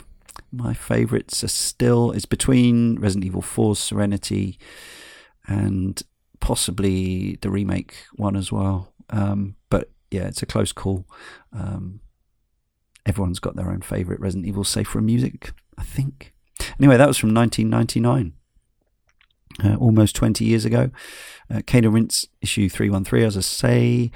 my 0.51 0.73
favourites 0.73 1.43
are 1.43 1.49
still 1.49 2.09
is 2.09 2.25
between 2.25 2.97
Resident 2.97 3.25
Evil 3.25 3.43
4's 3.43 3.77
Serenity 3.77 4.57
and 5.45 6.01
possibly 6.39 7.37
the 7.43 7.51
remake 7.51 7.93
one 8.15 8.35
as 8.35 8.51
well. 8.51 8.91
Um, 9.11 9.55
but 9.69 9.91
yeah, 10.09 10.23
it's 10.23 10.41
a 10.41 10.47
close 10.47 10.71
call. 10.71 11.05
Um, 11.53 11.99
everyone's 13.05 13.37
got 13.37 13.55
their 13.55 13.69
own 13.69 13.81
favourite 13.81 14.19
Resident 14.19 14.47
Evil 14.47 14.63
safe 14.63 14.87
from 14.87 15.05
music, 15.05 15.51
I 15.77 15.83
think. 15.83 16.33
Anyway, 16.79 16.97
that 16.97 17.07
was 17.07 17.19
from 17.19 17.35
1999. 17.35 18.33
Uh, 19.63 19.75
almost 19.75 20.15
20 20.15 20.43
years 20.43 20.65
ago. 20.65 20.89
Uh, 21.53 21.61
Rinse 21.71 22.25
issue 22.41 22.67
313, 22.67 23.27
as 23.27 23.37
I 23.37 23.41
say. 23.41 24.11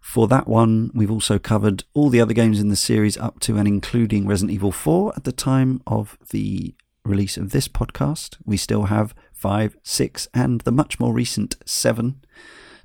For 0.00 0.26
that 0.28 0.48
one, 0.48 0.90
we've 0.94 1.10
also 1.10 1.38
covered 1.38 1.84
all 1.94 2.08
the 2.08 2.20
other 2.20 2.34
games 2.34 2.58
in 2.58 2.68
the 2.68 2.76
series 2.76 3.16
up 3.16 3.38
to 3.40 3.56
and 3.58 3.68
including 3.68 4.26
Resident 4.26 4.52
Evil 4.52 4.72
4 4.72 5.12
at 5.16 5.24
the 5.24 5.32
time 5.32 5.82
of 5.86 6.18
the 6.30 6.74
release 7.04 7.36
of 7.36 7.50
this 7.50 7.68
podcast. 7.68 8.36
We 8.44 8.56
still 8.56 8.84
have 8.84 9.14
5, 9.32 9.76
6, 9.82 10.28
and 10.34 10.62
the 10.62 10.72
much 10.72 10.98
more 10.98 11.12
recent 11.12 11.56
7 11.64 12.24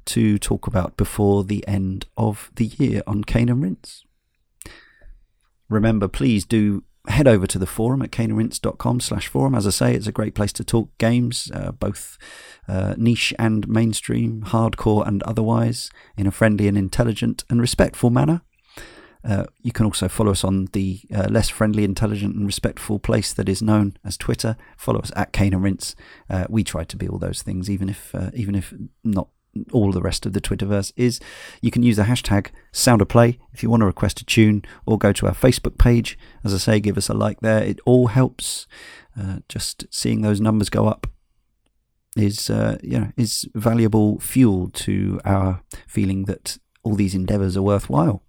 to 0.05 0.37
talk 0.37 0.67
about 0.67 0.97
before 0.97 1.43
the 1.43 1.67
end 1.67 2.05
of 2.15 2.51
the 2.55 2.65
year 2.65 3.01
on 3.07 3.23
Cane 3.23 3.49
and 3.49 3.63
Rinse. 3.63 4.03
Remember, 5.67 6.07
please 6.07 6.45
do 6.45 6.83
head 7.07 7.27
over 7.27 7.47
to 7.47 7.59
the 7.59 7.65
forum 7.65 8.01
at 8.01 8.11
caneandrinse.com 8.11 8.99
slash 8.99 9.27
forum. 9.27 9.55
As 9.55 9.67
I 9.67 9.71
say, 9.71 9.93
it's 9.93 10.07
a 10.07 10.11
great 10.11 10.35
place 10.35 10.53
to 10.53 10.63
talk 10.63 10.89
games, 10.97 11.51
uh, 11.53 11.71
both 11.71 12.17
uh, 12.67 12.95
niche 12.97 13.33
and 13.39 13.67
mainstream, 13.67 14.43
hardcore 14.47 15.07
and 15.07 15.23
otherwise, 15.23 15.89
in 16.17 16.27
a 16.27 16.31
friendly 16.31 16.67
and 16.67 16.77
intelligent 16.77 17.43
and 17.49 17.61
respectful 17.61 18.09
manner. 18.09 18.41
Uh, 19.23 19.45
you 19.63 19.71
can 19.71 19.85
also 19.85 20.07
follow 20.07 20.31
us 20.31 20.43
on 20.43 20.65
the 20.73 20.99
uh, 21.13 21.27
less 21.29 21.49
friendly, 21.49 21.83
intelligent, 21.83 22.35
and 22.35 22.45
respectful 22.45 22.99
place 22.99 23.33
that 23.33 23.49
is 23.49 23.61
known 23.61 23.97
as 24.03 24.17
Twitter. 24.17 24.55
Follow 24.77 24.99
us 24.99 25.11
at 25.15 25.33
Cane. 25.33 25.55
Uh, 26.29 26.45
we 26.47 26.63
try 26.63 26.83
to 26.83 26.95
be 26.95 27.07
all 27.07 27.17
those 27.17 27.41
things, 27.41 27.69
even 27.69 27.89
if 27.89 28.13
uh, 28.13 28.29
even 28.35 28.53
if 28.53 28.73
not 29.03 29.29
all 29.71 29.91
the 29.91 30.01
rest 30.01 30.25
of 30.25 30.33
the 30.33 30.41
Twitterverse 30.41 30.91
is. 30.95 31.19
You 31.61 31.71
can 31.71 31.83
use 31.83 31.97
the 31.97 32.03
hashtag 32.03 32.47
SoundofPlay 32.73 33.37
if 33.53 33.63
you 33.63 33.69
want 33.69 33.81
to 33.81 33.85
request 33.85 34.21
a 34.21 34.25
tune, 34.25 34.63
or 34.85 34.97
go 34.97 35.11
to 35.13 35.27
our 35.27 35.33
Facebook 35.33 35.77
page. 35.77 36.17
As 36.43 36.53
I 36.53 36.57
say, 36.57 36.79
give 36.79 36.97
us 36.97 37.09
a 37.09 37.13
like 37.13 37.39
there. 37.41 37.63
It 37.63 37.79
all 37.85 38.07
helps. 38.07 38.67
Uh, 39.19 39.39
just 39.47 39.85
seeing 39.89 40.21
those 40.21 40.41
numbers 40.41 40.69
go 40.69 40.87
up 40.87 41.07
is 42.17 42.49
uh, 42.49 42.77
you 42.81 42.99
know 42.99 43.11
is 43.17 43.47
valuable 43.53 44.19
fuel 44.19 44.69
to 44.69 45.19
our 45.25 45.61
feeling 45.87 46.25
that 46.25 46.57
all 46.85 46.95
these 46.95 47.15
endeavours 47.15 47.57
are 47.57 47.63
worthwhile. 47.63 48.21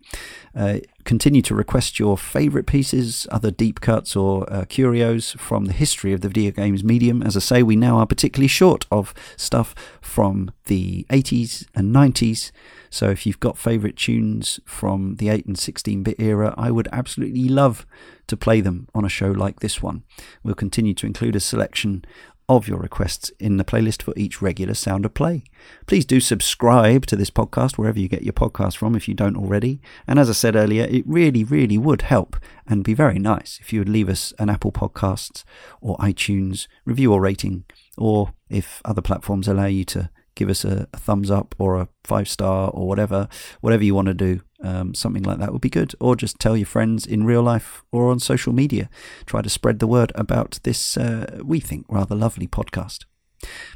Uh, 0.54 0.78
continue 1.04 1.42
to 1.42 1.54
request 1.54 1.98
your 1.98 2.16
favourite 2.16 2.66
pieces, 2.66 3.26
other 3.30 3.50
deep 3.50 3.82
cuts 3.82 4.16
or 4.16 4.50
uh, 4.50 4.64
curios 4.64 5.32
from 5.32 5.66
the 5.66 5.74
history 5.74 6.14
of 6.14 6.22
the 6.22 6.28
video 6.28 6.50
games 6.50 6.82
medium. 6.82 7.22
As 7.22 7.36
I 7.36 7.40
say, 7.40 7.62
we 7.62 7.76
now 7.76 7.98
are 7.98 8.06
particularly 8.06 8.48
short 8.48 8.86
of 8.90 9.12
stuff 9.36 9.74
from 10.00 10.50
the 10.64 11.04
80s 11.10 11.66
and 11.74 11.94
90s. 11.94 12.50
So 12.88 13.10
if 13.10 13.26
you've 13.26 13.40
got 13.40 13.58
favourite 13.58 13.96
tunes 13.96 14.58
from 14.64 15.16
the 15.16 15.28
8 15.28 15.44
and 15.44 15.58
16 15.58 16.02
bit 16.02 16.16
era, 16.18 16.54
I 16.56 16.70
would 16.70 16.88
absolutely 16.90 17.48
love 17.48 17.86
to 18.28 18.36
play 18.36 18.62
them 18.62 18.88
on 18.94 19.04
a 19.04 19.10
show 19.10 19.30
like 19.30 19.60
this 19.60 19.82
one. 19.82 20.04
We'll 20.42 20.54
continue 20.54 20.94
to 20.94 21.06
include 21.06 21.36
a 21.36 21.40
selection 21.40 22.06
of 22.48 22.68
your 22.68 22.78
requests 22.78 23.30
in 23.40 23.56
the 23.56 23.64
playlist 23.64 24.02
for 24.02 24.14
each 24.16 24.40
regular 24.40 24.74
Sound 24.74 25.04
of 25.04 25.14
Play. 25.14 25.44
Please 25.86 26.04
do 26.04 26.20
subscribe 26.20 27.06
to 27.06 27.16
this 27.16 27.30
podcast 27.30 27.76
wherever 27.76 27.98
you 27.98 28.08
get 28.08 28.22
your 28.22 28.32
podcast 28.32 28.76
from 28.76 28.94
if 28.94 29.08
you 29.08 29.14
don't 29.14 29.36
already. 29.36 29.80
And 30.06 30.18
as 30.18 30.30
I 30.30 30.32
said 30.32 30.54
earlier, 30.54 30.84
it 30.84 31.04
really, 31.06 31.42
really 31.42 31.78
would 31.78 32.02
help 32.02 32.36
and 32.66 32.84
be 32.84 32.94
very 32.94 33.18
nice 33.18 33.58
if 33.60 33.72
you 33.72 33.80
would 33.80 33.88
leave 33.88 34.08
us 34.08 34.32
an 34.38 34.48
Apple 34.48 34.72
Podcasts 34.72 35.42
or 35.80 35.96
iTunes 35.98 36.68
review 36.84 37.12
or 37.12 37.20
rating, 37.20 37.64
or 37.98 38.32
if 38.48 38.80
other 38.84 39.02
platforms 39.02 39.48
allow 39.48 39.66
you 39.66 39.84
to 39.84 40.10
give 40.36 40.48
us 40.48 40.64
a, 40.64 40.86
a 40.92 40.96
thumbs 40.96 41.30
up 41.30 41.54
or 41.58 41.80
a 41.80 41.88
five 42.04 42.28
star 42.28 42.70
or 42.70 42.86
whatever, 42.86 43.28
whatever 43.60 43.82
you 43.82 43.94
want 43.94 44.06
to 44.06 44.14
do. 44.14 44.42
Um, 44.62 44.94
something 44.94 45.22
like 45.22 45.38
that 45.38 45.52
would 45.52 45.60
be 45.60 45.68
good. 45.68 45.94
Or 46.00 46.14
just 46.14 46.38
tell 46.38 46.56
your 46.56 46.66
friends 46.66 47.04
in 47.04 47.24
real 47.24 47.42
life 47.42 47.82
or 47.90 48.10
on 48.10 48.20
social 48.20 48.52
media. 48.52 48.88
Try 49.26 49.42
to 49.42 49.50
spread 49.50 49.80
the 49.80 49.86
word 49.86 50.12
about 50.14 50.60
this, 50.62 50.96
uh, 50.96 51.40
we 51.44 51.58
think, 51.60 51.86
rather 51.88 52.14
lovely 52.14 52.46
podcast. 52.46 53.04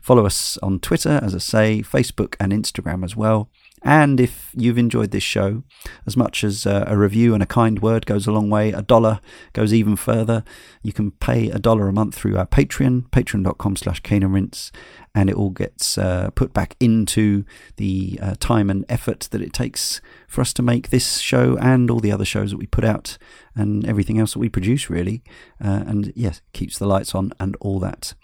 Follow 0.00 0.24
us 0.24 0.56
on 0.62 0.80
Twitter, 0.80 1.20
as 1.22 1.34
I 1.34 1.38
say, 1.38 1.82
Facebook 1.82 2.34
and 2.40 2.52
Instagram 2.52 3.04
as 3.04 3.14
well. 3.16 3.50
And 3.82 4.20
if 4.20 4.50
you've 4.54 4.78
enjoyed 4.78 5.10
this 5.10 5.22
show, 5.22 5.62
as 6.06 6.16
much 6.16 6.44
as 6.44 6.66
uh, 6.66 6.84
a 6.86 6.98
review 6.98 7.32
and 7.32 7.42
a 7.42 7.46
kind 7.46 7.80
word 7.80 8.04
goes 8.04 8.26
a 8.26 8.32
long 8.32 8.50
way, 8.50 8.72
a 8.72 8.82
dollar 8.82 9.20
goes 9.54 9.72
even 9.72 9.96
further. 9.96 10.44
You 10.82 10.92
can 10.92 11.12
pay 11.12 11.50
a 11.50 11.58
dollar 11.58 11.88
a 11.88 11.92
month 11.92 12.14
through 12.14 12.36
our 12.36 12.46
Patreon, 12.46 13.08
patreon.com 13.10 13.76
slash 13.76 14.02
Rinse, 14.10 14.70
and 15.14 15.30
it 15.30 15.36
all 15.36 15.50
gets 15.50 15.96
uh, 15.96 16.30
put 16.34 16.52
back 16.52 16.76
into 16.78 17.44
the 17.76 18.18
uh, 18.20 18.34
time 18.38 18.68
and 18.68 18.84
effort 18.88 19.28
that 19.30 19.40
it 19.40 19.52
takes 19.52 20.00
for 20.28 20.42
us 20.42 20.52
to 20.54 20.62
make 20.62 20.90
this 20.90 21.18
show 21.18 21.56
and 21.56 21.90
all 21.90 22.00
the 22.00 22.12
other 22.12 22.24
shows 22.24 22.50
that 22.50 22.58
we 22.58 22.66
put 22.66 22.84
out 22.84 23.16
and 23.54 23.86
everything 23.86 24.18
else 24.18 24.34
that 24.34 24.38
we 24.38 24.48
produce, 24.48 24.90
really. 24.90 25.22
Uh, 25.62 25.84
and 25.86 26.12
yes, 26.14 26.42
keeps 26.52 26.78
the 26.78 26.86
lights 26.86 27.14
on 27.14 27.32
and 27.40 27.56
all 27.60 27.80
that. 27.80 28.14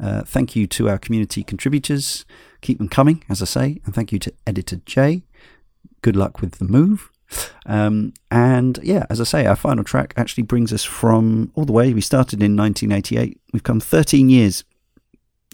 Uh, 0.00 0.22
thank 0.22 0.56
you 0.56 0.66
to 0.66 0.88
our 0.88 0.98
community 0.98 1.44
contributors. 1.44 2.24
Keep 2.62 2.78
them 2.78 2.88
coming, 2.88 3.22
as 3.28 3.42
I 3.42 3.44
say, 3.44 3.80
and 3.84 3.94
thank 3.94 4.12
you 4.12 4.18
to 4.20 4.32
Editor 4.46 4.76
Jay. 4.86 5.24
Good 6.00 6.16
luck 6.16 6.40
with 6.40 6.52
the 6.52 6.64
move. 6.64 7.10
Um, 7.66 8.14
and 8.30 8.78
yeah, 8.82 9.06
as 9.10 9.20
I 9.20 9.24
say, 9.24 9.46
our 9.46 9.56
final 9.56 9.84
track 9.84 10.14
actually 10.16 10.44
brings 10.44 10.72
us 10.72 10.84
from 10.84 11.50
all 11.54 11.64
the 11.64 11.72
way. 11.72 11.92
We 11.92 12.00
started 12.00 12.42
in 12.42 12.56
1988. 12.56 13.40
We've 13.52 13.62
come 13.62 13.80
13 13.80 14.30
years 14.30 14.64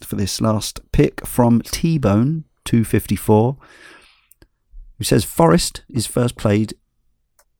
for 0.04 0.16
this 0.16 0.40
last 0.40 0.80
pick 0.92 1.26
from 1.26 1.62
T 1.62 1.98
Bone 1.98 2.44
254, 2.64 3.56
who 4.98 5.04
says 5.04 5.24
Forest 5.24 5.82
is 5.88 6.06
first 6.06 6.36
played 6.36 6.74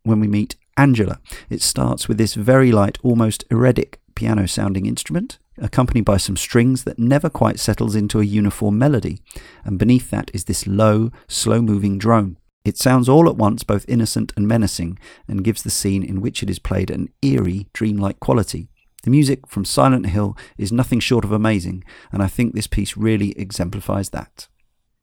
when 0.03 0.21
we 0.21 0.29
meet 0.29 0.57
Angela. 0.77 1.21
It 1.49 1.63
starts 1.63 2.07
with 2.07 2.19
this 2.19 2.35
very 2.35 2.71
light, 2.71 2.99
almost 3.03 3.45
erratic 3.51 4.01
piano 4.15 4.47
sounding 4.47 4.87
instrument 4.87 5.39
accompanied 5.61 6.05
by 6.05 6.17
some 6.17 6.37
strings 6.37 6.85
that 6.85 6.99
never 6.99 7.29
quite 7.29 7.59
settles 7.59 7.95
into 7.95 8.21
a 8.21 8.25
uniform 8.25 8.79
melody, 8.79 9.21
and 9.65 9.79
beneath 9.79 10.11
that 10.11 10.31
is 10.35 10.45
this 10.45 10.67
low, 10.67 11.11
slow 11.27 11.61
moving 11.63 11.99
drone. 11.99 12.37
It 12.65 12.77
sounds 12.77 13.09
all 13.09 13.29
at 13.29 13.37
once 13.37 13.63
both 13.63 13.89
innocent 13.89 14.33
and 14.37 14.47
menacing, 14.47 14.99
and 15.27 15.45
gives 15.45 15.63
the 15.63 15.71
scene 15.71 16.03
in 16.03 16.21
which 16.21 16.43
it 16.43 16.51
is 16.51 16.59
played 16.59 16.91
an 16.91 17.09
eerie, 17.23 17.69
dreamlike 17.73 18.21
quality. 18.21 18.69
The 19.05 19.11
music 19.11 19.47
from 19.47 19.65
Silent 19.65 20.07
Hill 20.07 20.37
is 20.59 20.73
nothing 20.73 21.01
short 21.01 21.25
of 21.25 21.33
amazing, 21.33 21.85
and 22.13 22.23
I 22.23 22.27
think 22.27 22.55
this 22.55 22.67
piece 22.67 22.97
really 22.97 23.31
exemplifies 23.39 24.11
that. 24.11 24.49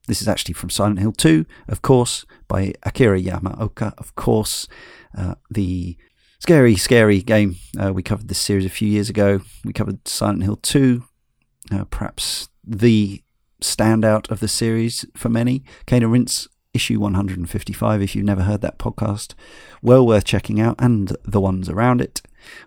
This 0.07 0.21
is 0.21 0.27
actually 0.27 0.53
from 0.53 0.69
Silent 0.69 0.99
Hill 0.99 1.13
2, 1.13 1.45
of 1.67 1.81
course, 1.81 2.25
by 2.47 2.73
Akira 2.83 3.19
Yamaoka, 3.19 3.93
of 3.97 4.13
course, 4.15 4.67
uh, 5.17 5.35
the 5.49 5.97
Scary, 6.39 6.75
scary 6.75 7.21
game. 7.21 7.55
Uh, 7.79 7.93
we 7.93 8.03
covered 8.03 8.27
this 8.27 8.39
series 8.39 8.65
a 8.65 8.69
few 8.69 8.87
years 8.87 9.09
ago. 9.09 9.41
We 9.63 9.73
covered 9.73 10.07
Silent 10.07 10.43
Hill 10.43 10.57
2, 10.57 11.03
uh, 11.71 11.85
perhaps 11.85 12.49
the 12.63 13.23
standout 13.61 14.29
of 14.29 14.39
the 14.41 14.47
series 14.47 15.05
for 15.15 15.29
many. 15.29 15.63
Cane 15.85 16.03
and 16.03 16.11
Rinse, 16.11 16.47
issue 16.73 16.99
155, 16.99 18.01
if 18.01 18.15
you've 18.15 18.25
never 18.25 18.43
heard 18.43 18.61
that 18.61 18.77
podcast. 18.77 19.33
Well 19.81 20.05
worth 20.05 20.25
checking 20.25 20.59
out, 20.59 20.75
and 20.77 21.15
the 21.23 21.41
ones 21.41 21.69
around 21.69 22.01
it. 22.01 22.21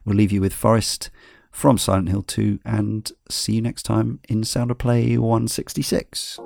We'll 0.04 0.16
leave 0.16 0.32
you 0.32 0.40
with 0.40 0.54
Forest 0.54 1.10
from 1.50 1.78
Silent 1.78 2.08
Hill 2.08 2.22
2, 2.22 2.60
and 2.64 3.12
see 3.30 3.54
you 3.54 3.62
next 3.62 3.82
time 3.84 4.20
in 4.28 4.44
Sound 4.44 4.70
of 4.70 4.78
Play 4.78 5.18
166. 5.18 6.38